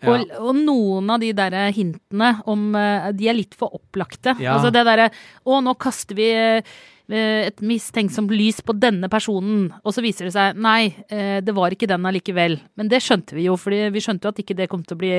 Ja. 0.00 0.08
Og, 0.08 0.24
og 0.40 0.54
noen 0.56 1.10
av 1.12 1.20
de 1.22 1.30
der 1.36 1.56
hintene 1.76 2.30
om 2.50 2.70
eh, 2.78 3.10
De 3.16 3.28
er 3.30 3.36
litt 3.36 3.54
for 3.58 3.68
opplagte. 3.76 4.34
Ja. 4.40 4.54
Altså 4.56 4.70
det 4.72 4.84
derre 4.88 5.08
Å, 5.46 5.60
nå 5.64 5.74
kaster 5.80 6.16
vi 6.18 6.30
eh, 6.32 6.62
et 7.10 7.58
mistenksomt 7.66 8.30
lys 8.30 8.60
på 8.62 8.72
denne 8.78 9.08
personen, 9.10 9.72
og 9.84 9.90
så 9.92 10.02
viser 10.04 10.24
det 10.28 10.32
seg 10.36 10.54
nei, 10.62 10.92
det 11.10 11.50
var 11.56 11.70
ikke 11.74 11.88
den 11.90 12.04
allikevel. 12.06 12.54
Men 12.78 12.86
det 12.88 13.00
skjønte 13.02 13.34
vi 13.34 13.48
jo, 13.48 13.56
fordi 13.58 13.80
vi 13.90 13.98
skjønte 14.04 14.28
jo 14.28 14.30
at 14.30 14.38
ikke 14.44 14.54
det 14.60 14.68
kom 14.70 14.84
til 14.86 14.94
å 14.94 14.98
bli 15.00 15.10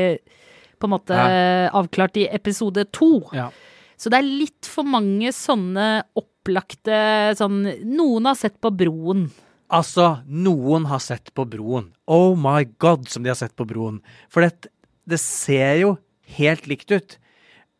på 0.81 0.89
en 0.89 0.95
måte 0.97 1.19
avklart 1.77 2.17
i 2.21 2.27
episode 2.33 2.83
to. 2.95 3.13
Ja. 3.37 3.49
Så 4.01 4.09
det 4.09 4.17
er 4.19 4.25
litt 4.27 4.65
for 4.65 4.87
mange 4.89 5.29
sånne 5.35 5.87
opplagte 6.17 6.97
sånn 7.37 7.61
Noen 7.93 8.25
har 8.31 8.37
sett 8.39 8.57
på 8.63 8.71
Broen. 8.73 9.27
Altså, 9.71 10.17
noen 10.27 10.83
har 10.89 10.99
sett 10.99 11.29
på 11.37 11.45
broen. 11.47 11.93
Oh 12.11 12.33
my 12.35 12.65
god, 12.83 13.05
som 13.07 13.23
de 13.23 13.31
har 13.31 13.37
sett 13.39 13.53
på 13.55 13.63
broen. 13.69 14.01
For 14.27 14.43
det, 14.43 14.67
det 15.07 15.19
ser 15.23 15.77
jo 15.79 15.93
helt 16.35 16.65
likt 16.67 16.91
ut. 16.91 17.15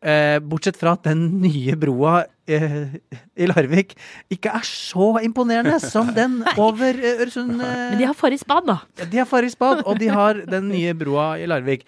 Eh, 0.02 0.38
bortsett 0.40 0.78
fra 0.80 0.94
at 0.96 1.04
den 1.04 1.26
nye 1.42 1.76
broa 1.78 2.22
eh, 2.50 2.96
i 3.38 3.46
Larvik 3.46 3.92
ikke 4.34 4.50
er 4.56 4.64
så 4.66 5.12
imponerende 5.22 5.76
som 5.84 6.08
den 6.16 6.40
over 6.64 6.96
eh, 6.96 7.20
Øresund. 7.26 7.60
Eh, 7.60 7.76
Men 7.92 8.00
de 8.00 8.08
har 8.08 8.16
Farris 8.18 8.42
bad, 8.48 8.72
da. 8.72 8.78
de 9.04 9.20
har 9.20 9.28
Farris 9.30 9.54
bad, 9.60 9.84
og 9.84 10.00
de 10.00 10.08
har 10.10 10.40
den 10.48 10.72
nye 10.72 10.96
broa 10.96 11.34
i 11.38 11.46
Larvik. 11.46 11.84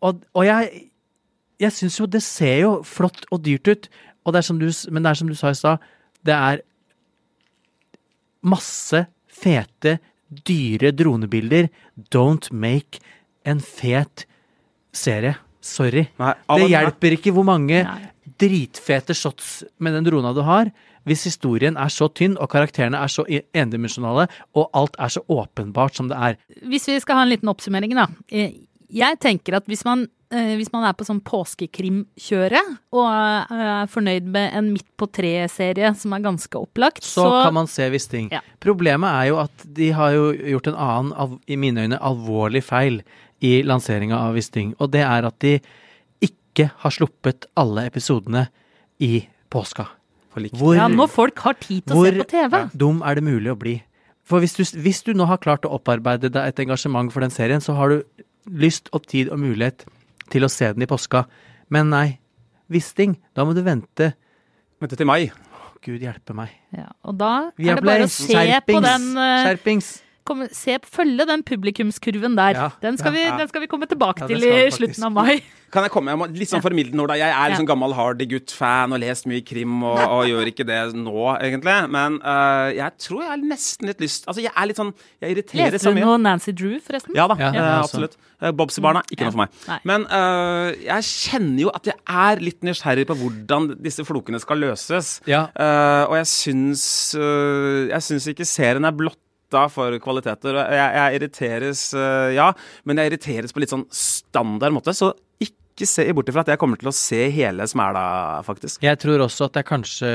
Og, 0.00 0.22
og 0.34 0.46
jeg, 0.46 0.86
jeg 1.60 1.76
syns 1.76 1.98
jo 2.00 2.08
det 2.08 2.22
ser 2.24 2.56
jo 2.62 2.72
flott 2.86 3.26
og 3.30 3.42
dyrt 3.44 3.68
ut, 3.68 3.88
og 4.24 4.32
det 4.34 4.42
er 4.42 4.48
som 4.48 4.60
du, 4.60 4.68
men 4.90 5.04
det 5.04 5.10
er 5.10 5.20
som 5.20 5.28
du 5.30 5.36
sa 5.36 5.52
i 5.52 5.58
stad, 5.58 5.82
det 6.26 6.36
er 6.36 6.62
masse 8.46 9.04
fete, 9.30 9.98
dyre 10.30 10.92
dronebilder. 10.96 11.68
Don't 12.12 12.50
make 12.52 13.00
en 13.44 13.60
fet 13.64 14.26
serie. 14.92 15.36
Sorry. 15.60 16.06
Nei, 16.20 16.34
Det 16.48 16.68
hjelper 16.72 17.16
ikke 17.18 17.32
hvor 17.36 17.44
mange 17.44 17.82
Nei. 17.84 17.98
dritfete 18.40 19.12
shots 19.16 19.58
med 19.78 19.92
den 19.92 20.06
drona 20.06 20.32
du 20.32 20.40
har, 20.46 20.70
hvis 21.04 21.26
historien 21.28 21.76
er 21.80 21.92
så 21.92 22.08
tynn 22.12 22.36
og 22.40 22.48
karakterene 22.52 22.96
er 22.96 23.12
så 23.12 23.26
endimensjonale, 23.28 24.26
og 24.56 24.70
alt 24.76 24.96
er 25.00 25.12
så 25.12 25.20
åpenbart 25.28 25.96
som 25.96 26.08
det 26.08 26.16
er. 26.16 26.38
Hvis 26.68 26.88
vi 26.88 26.98
skal 27.00 27.20
ha 27.20 27.26
en 27.26 27.32
liten 27.32 27.52
oppsummering, 27.52 27.96
da. 27.96 28.06
Jeg 28.90 29.18
tenker 29.22 29.58
at 29.60 29.68
hvis 29.70 29.84
man, 29.86 30.06
eh, 30.34 30.54
hvis 30.58 30.70
man 30.74 30.84
er 30.88 30.94
på 30.98 31.06
sånn 31.06 31.20
påskekrimkjøret, 31.26 32.76
og 32.96 33.06
eh, 33.06 33.62
er 33.66 33.90
fornøyd 33.90 34.28
med 34.34 34.56
en 34.58 34.70
Midt 34.74 34.88
på 35.00 35.08
treet-serie 35.10 35.92
som 35.98 36.14
er 36.16 36.24
ganske 36.24 36.58
opplagt, 36.58 37.04
så, 37.06 37.26
kan 37.44 37.56
man 37.56 37.70
se 37.70 37.88
Wisting. 37.92 38.30
Ja. 38.34 38.42
Problemet 38.62 39.10
er 39.10 39.30
jo 39.30 39.40
at 39.44 39.66
de 39.78 39.92
har 39.96 40.16
jo 40.16 40.30
gjort 40.56 40.72
en 40.72 40.80
annen, 40.80 41.38
i 41.46 41.58
mine 41.60 41.86
øyne, 41.86 42.00
alvorlig 42.00 42.64
feil 42.66 43.02
i 43.40 43.60
lanseringa 43.66 44.18
av 44.28 44.36
Wisting. 44.36 44.74
Og 44.80 44.92
det 44.92 45.04
er 45.06 45.28
at 45.28 45.38
de 45.44 45.58
ikke 46.24 46.70
har 46.82 46.94
sluppet 46.94 47.46
alle 47.58 47.86
episodene 47.88 48.48
i 49.00 49.22
påska. 49.50 49.86
Hvor 50.30 50.76
Ja, 50.76 50.86
når 50.86 51.08
folk 51.10 51.40
har 51.42 51.56
tid 51.58 51.86
til 51.86 51.96
å 51.96 52.04
se 52.06 52.18
på 52.20 52.26
TV. 52.30 52.50
Hvor 52.52 52.74
dum 52.78 53.00
er 53.02 53.18
det 53.18 53.24
mulig 53.26 53.50
å 53.50 53.58
bli? 53.58 53.80
For 54.22 54.42
hvis 54.42 54.54
du, 54.54 54.62
hvis 54.78 55.02
du 55.02 55.10
nå 55.16 55.26
har 55.26 55.40
klart 55.42 55.66
å 55.66 55.72
opparbeide 55.74 56.30
deg 56.30 56.52
et 56.52 56.60
engasjement 56.62 57.10
for 57.10 57.24
den 57.24 57.32
serien, 57.34 57.62
så 57.62 57.74
har 57.74 57.90
du 57.90 58.26
lyst 58.46 58.90
og 58.96 59.06
tid 59.10 59.30
og 59.32 59.40
mulighet 59.42 59.84
til 60.30 60.46
å 60.46 60.50
se 60.52 60.70
den 60.72 60.84
i 60.84 60.88
påska. 60.90 61.24
Men 61.72 61.90
nei, 61.92 62.06
Wisting, 62.70 63.16
da 63.34 63.44
må 63.46 63.54
du 63.56 63.64
vente. 63.66 64.12
Vente 64.80 64.98
til 64.98 65.08
mai. 65.10 65.30
Gud 65.84 66.02
hjelpe 66.02 66.36
meg. 66.36 66.52
Ja, 66.76 66.90
og 67.08 67.16
da 67.18 67.50
Vi 67.56 67.70
er 67.72 67.80
det 67.80 67.86
bare 67.86 68.06
å 68.06 68.12
se 68.12 68.44
på 68.66 68.82
den 68.84 69.10
uh, 69.16 69.40
Skjerpings! 69.46 69.90
Komme, 70.30 70.50
se, 70.54 70.78
Følge 70.90 71.26
den 71.28 71.44
publikumskurven 71.46 72.36
der. 72.38 72.56
Ja, 72.56 72.68
den, 72.82 72.98
skal 73.00 73.14
vi, 73.16 73.24
ja. 73.26 73.36
den 73.38 73.50
skal 73.50 73.64
vi 73.64 73.70
komme 73.70 73.90
tilbake 73.90 74.24
Ja, 74.24 74.30
til 74.30 74.44
i 74.46 74.52
faktisk. 74.52 74.78
slutten 74.80 75.10
av 75.10 75.18
mai. 75.18 75.40
Kan 75.70 75.84
jeg 75.86 75.92
komme? 75.94 76.10
Jeg 76.10 76.18
må, 76.18 76.26
litt 76.34 76.50
sånn 76.50 76.62
formildende 76.64 77.04
ord. 77.04 77.12
Jeg 77.14 77.30
er 77.30 77.52
liksom 77.52 77.66
gammel 77.68 77.92
Hardy-gutt-fan 77.94 78.90
og 78.90 78.98
lest 79.04 79.28
mye 79.30 79.42
krim 79.46 79.84
og, 79.86 80.00
og 80.02 80.24
gjør 80.26 80.50
ikke 80.50 80.66
det 80.66 80.78
nå, 80.98 81.28
egentlig. 81.36 81.76
Men 81.94 82.16
uh, 82.24 82.72
jeg 82.74 82.96
tror 83.04 83.22
jeg 83.22 83.30
har 83.30 83.44
nesten 83.52 83.90
litt 83.90 84.02
lyst 84.02 84.26
Altså, 84.26 84.42
jeg 84.42 84.50
er 84.50 84.66
litt 84.66 84.80
sånn 84.80 84.90
Jeg 85.22 85.36
irriterer 85.36 85.70
Leste 85.70 85.84
så 85.84 85.94
du 85.94 86.02
noe 86.02 86.18
Nancy 86.18 86.54
Drew, 86.56 86.74
forresten? 86.82 87.14
Ja 87.14 87.28
da, 87.30 87.38
Ja, 87.38 87.52
jeg 87.54 87.84
absolutt. 87.84 88.18
Eh, 88.40 88.50
Bobsy-barna, 88.56 89.04
ikke 89.12 89.28
noe 89.28 89.34
for 89.34 89.42
meg. 89.44 89.56
Nei. 89.68 89.78
Men 89.86 90.08
uh, 90.10 90.74
jeg 90.80 91.06
kjenner 91.06 91.66
jo 91.66 91.72
at 91.76 91.90
jeg 91.92 91.98
er 92.24 92.42
litt 92.42 92.66
nysgjerrig 92.66 93.06
på 93.10 93.18
hvordan 93.20 93.70
disse 93.84 94.04
flokene 94.08 94.40
skal 94.42 94.62
løses. 94.64 95.18
Ja. 95.30 95.46
Uh, 95.54 96.10
og 96.10 96.18
jeg 96.18 96.30
syns 96.30 96.84
uh, 97.18 97.86
Jeg 97.90 98.06
syns 98.06 98.30
ikke 98.32 98.48
serien 98.48 98.88
er 98.88 98.96
blotta 99.50 99.68
for 99.72 99.96
kvaliteter. 100.02 100.54
Jeg, 100.70 100.94
jeg 100.94 101.18
irriteres, 101.18 101.82
øh, 101.94 102.34
ja, 102.34 102.52
men 102.86 102.96
jeg 103.00 103.10
irriteres 103.10 103.52
på 103.54 103.60
litt 103.62 103.70
sånn 103.72 103.86
standard 103.90 104.72
måte. 104.74 104.94
Så 104.94 105.12
ikke 105.42 105.86
se 105.88 106.04
bort 106.12 106.28
ifra 106.28 106.42
at 106.44 106.50
jeg 106.52 106.60
kommer 106.60 106.76
til 106.80 106.90
å 106.90 106.94
se 106.94 107.22
hele 107.32 107.64
Smæla, 107.66 108.42
faktisk. 108.46 108.82
Jeg 108.84 108.98
tror 109.00 109.22
også 109.24 109.48
at 109.48 109.56
jeg 109.60 109.66
kanskje 109.70 110.10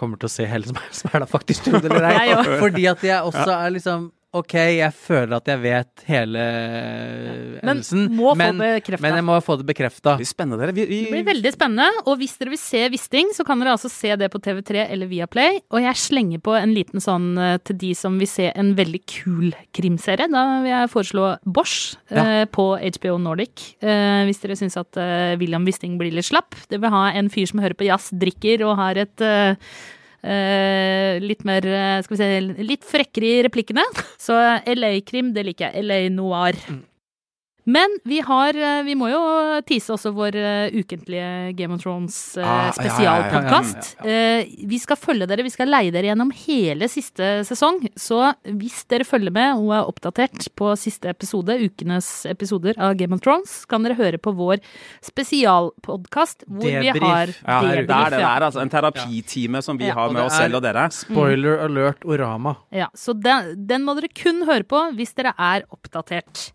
kommer 0.00 0.16
til 0.20 0.26
å 0.30 0.32
se 0.32 0.46
hele 0.48 0.64
Smæ- 0.70 0.88
Smæla, 1.02 1.28
faktisk, 1.28 1.64
tro 1.68 1.80
det 1.84 1.90
eller 1.92 2.08
ei. 2.10 2.34
Fordi 2.60 2.86
at 2.90 3.02
jeg 3.04 3.20
også 3.28 3.50
er 3.58 3.74
liksom 3.76 4.10
Ok, 4.30 4.54
jeg 4.54 4.94
føler 4.94 5.40
at 5.40 5.48
jeg 5.50 5.58
vet 5.58 6.02
hele 6.06 6.42
hendelsen, 7.64 8.04
få 8.14 8.34
men, 8.38 8.60
bekreftet. 8.62 9.02
men 9.02 9.16
jeg 9.18 9.26
må 9.26 9.38
få 9.42 9.56
det 9.58 9.66
bekrefta. 9.66 10.14
Det 10.20 10.28
Det 11.02 11.10
blir 11.10 11.26
veldig 11.26 11.52
spennende, 11.56 12.04
og 12.04 12.20
hvis 12.20 12.36
dere 12.38 12.52
vil 12.52 12.60
se 12.62 12.84
Wisting, 12.94 13.32
så 13.34 13.42
kan 13.46 13.58
dere 13.58 13.74
altså 13.74 13.90
se 13.90 14.14
det 14.20 14.30
på 14.30 14.38
TV3 14.38 14.84
eller 14.86 15.10
Viaplay. 15.10 15.58
Og 15.74 15.82
jeg 15.82 15.98
slenger 15.98 16.44
på 16.46 16.54
en 16.54 16.76
liten 16.76 17.02
sånn 17.02 17.32
eh, 17.42 17.56
til 17.66 17.80
de 17.82 17.90
som 17.98 18.20
vil 18.22 18.30
se 18.30 18.46
en 18.54 18.70
veldig 18.78 19.02
kul 19.10 19.50
krimserie. 19.74 20.30
Da 20.30 20.46
vil 20.62 20.70
jeg 20.76 20.94
foreslå 20.94 21.26
Bosch 21.42 21.96
eh, 22.14 22.46
på 22.54 22.70
HBO 22.78 23.18
Nordic. 23.18 23.72
Eh, 23.82 24.22
hvis 24.30 24.42
dere 24.44 24.60
syns 24.62 24.78
at 24.78 24.94
eh, 25.00 25.34
William 25.42 25.66
Wisting 25.66 25.98
blir 25.98 26.14
litt 26.14 26.30
slapp. 26.30 26.54
Det 26.70 26.78
vil 26.78 26.94
ha 26.94 27.08
en 27.18 27.34
fyr 27.34 27.50
som 27.50 27.64
hører 27.64 27.74
på 27.74 27.90
jazz, 27.90 28.12
drikker 28.14 28.62
og 28.68 28.78
har 28.78 29.02
et 29.08 29.26
eh, 29.26 29.40
eh, 29.50 29.56
litt 31.24 31.46
mer 31.48 31.64
eh, 31.64 32.02
Skal 32.04 32.16
vi 32.16 32.20
se 32.20 32.62
Litt 32.66 32.84
frekkere 32.84 33.26
i 33.26 33.42
replikkene. 33.46 33.84
Så 34.20 34.36
LA-krim, 34.68 35.32
det 35.36 35.46
liker 35.48 35.70
jeg. 35.70 35.86
LA 35.86 36.00
Noir. 36.12 36.58
Men 37.70 37.92
vi 38.08 38.18
har 38.24 38.56
eh, 38.56 38.80
Vi 38.86 38.94
må 38.98 39.10
jo 39.12 39.20
tise 39.68 39.92
også 39.94 40.10
vår 40.16 40.36
eh, 40.40 40.76
ukentlige 40.80 41.52
Game 41.58 41.76
of 41.76 41.82
Thrones 41.84 42.16
ah, 42.40 42.70
spesialpodkast. 42.74 43.90
ja, 44.00 44.06
ja, 44.06 44.10
ja. 44.10 44.40
Eh, 44.40 44.66
vi 44.70 44.78
skal 44.82 44.98
følge 44.98 45.28
dere, 45.30 45.44
vi 45.46 45.52
skal 45.52 45.70
leie 45.70 45.92
dere 45.94 46.08
gjennom 46.10 46.32
hele 46.42 46.88
siste 46.90 47.28
sesong. 47.48 47.82
Så 48.00 48.18
hvis 48.48 48.82
dere 48.90 49.06
følger 49.06 49.34
med 49.34 49.60
og 49.60 49.72
er 49.76 49.90
oppdatert 49.90 50.48
på 50.58 50.72
siste 50.80 51.12
episode, 51.12 51.56
ukenes 51.60 52.08
episoder 52.30 52.78
av 52.80 52.96
Game 53.00 53.14
of 53.16 53.22
Thrones, 53.24 53.58
kan 53.70 53.84
dere 53.86 53.98
høre 54.00 54.18
på 54.22 54.32
vår 54.38 54.62
spesialpodkast 55.06 56.46
hvor 56.48 56.64
vi 56.66 56.90
Debrief. 56.90 57.02
har 57.04 57.34
ja, 57.34 57.60
det 57.60 57.72
er 57.72 57.82
det 57.84 58.20
der, 58.20 58.46
altså. 58.48 58.62
En 58.64 58.72
terapitime 58.72 59.62
som 59.62 59.78
vi 59.80 59.88
Ja. 59.90 59.94
har 59.94 60.10
med 60.14 60.22
oss 60.24 60.36
selv 60.36 60.56
og 60.60 60.62
dere. 60.64 60.88
Spoiler 60.94 61.60
alert 61.66 62.04
Orama. 62.04 62.56
Ja, 62.72 62.88
så 62.94 63.12
den, 63.14 63.66
den 63.66 63.84
må 63.84 63.94
dere 63.98 64.08
kun 64.14 64.44
høre 64.48 64.64
på 64.64 64.80
hvis 64.96 65.14
dere 65.14 65.34
er 65.38 65.64
oppdatert. 65.70 66.50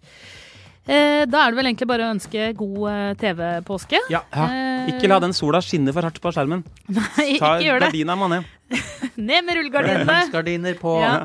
Eh, 0.85 1.23
da 1.25 1.39
er 1.47 1.51
det 1.53 1.57
vel 1.57 1.69
egentlig 1.71 1.87
bare 1.89 2.05
å 2.05 2.11
ønske 2.13 2.49
god 2.59 2.81
eh, 2.91 3.13
TV-påske. 3.21 4.01
Ja. 4.13 4.21
Eh, 4.31 4.91
Ikke 4.93 5.09
la 5.09 5.17
den 5.23 5.33
sola 5.33 5.61
skinne 5.65 5.93
for 5.95 6.05
hardt 6.05 6.19
på 6.21 6.33
skjermen. 6.35 6.61
Nei, 6.93 7.37
Ta 7.41 7.55
ikke 7.57 7.65
gjør 7.65 7.79
det. 7.81 7.89
gardina 7.89 8.17
må 8.19 8.29
ned. 8.29 8.45
Ned 9.17 9.45
med 9.47 9.57
rullegardinene. 9.57 10.19
Gardiner 10.33 10.77
på. 10.81 10.97
Ja. 11.01 11.15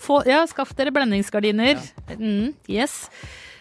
Få, 0.00 0.22
ja, 0.28 0.42
skaff 0.48 0.72
dere 0.76 0.92
blendingsgardiner. 0.96 1.80
Mm, 2.16 2.52
yes. 2.72 3.06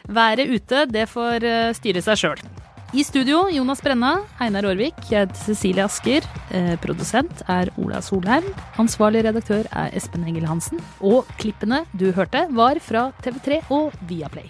Været 0.09 0.47
ute, 0.49 0.85
det 0.91 1.05
får 1.11 1.43
eh, 1.47 1.69
styre 1.77 2.03
seg 2.03 2.19
sjøl. 2.19 2.43
I 2.97 3.03
studio 3.05 3.43
Jonas 3.53 3.83
Brenna, 3.85 4.15
Einar 4.41 4.65
Aarvik, 4.65 4.97
jeg 5.11 5.27
heter 5.27 5.37
Cecilie 5.43 5.83
Asker. 5.85 6.25
Eh, 6.57 6.71
produsent 6.81 7.43
er 7.51 7.69
Ola 7.77 7.99
Solheim. 8.01 8.47
Ansvarlig 8.81 9.21
redaktør 9.27 9.67
er 9.77 9.93
Espen 9.99 10.25
Engel 10.25 10.47
Hansen. 10.49 10.81
Og 11.05 11.29
klippene 11.37 11.83
du 11.93 12.07
hørte, 12.17 12.47
var 12.57 12.81
fra 12.81 13.11
TV3 13.21 13.61
og 13.69 13.93
Viaplay. 14.09 14.49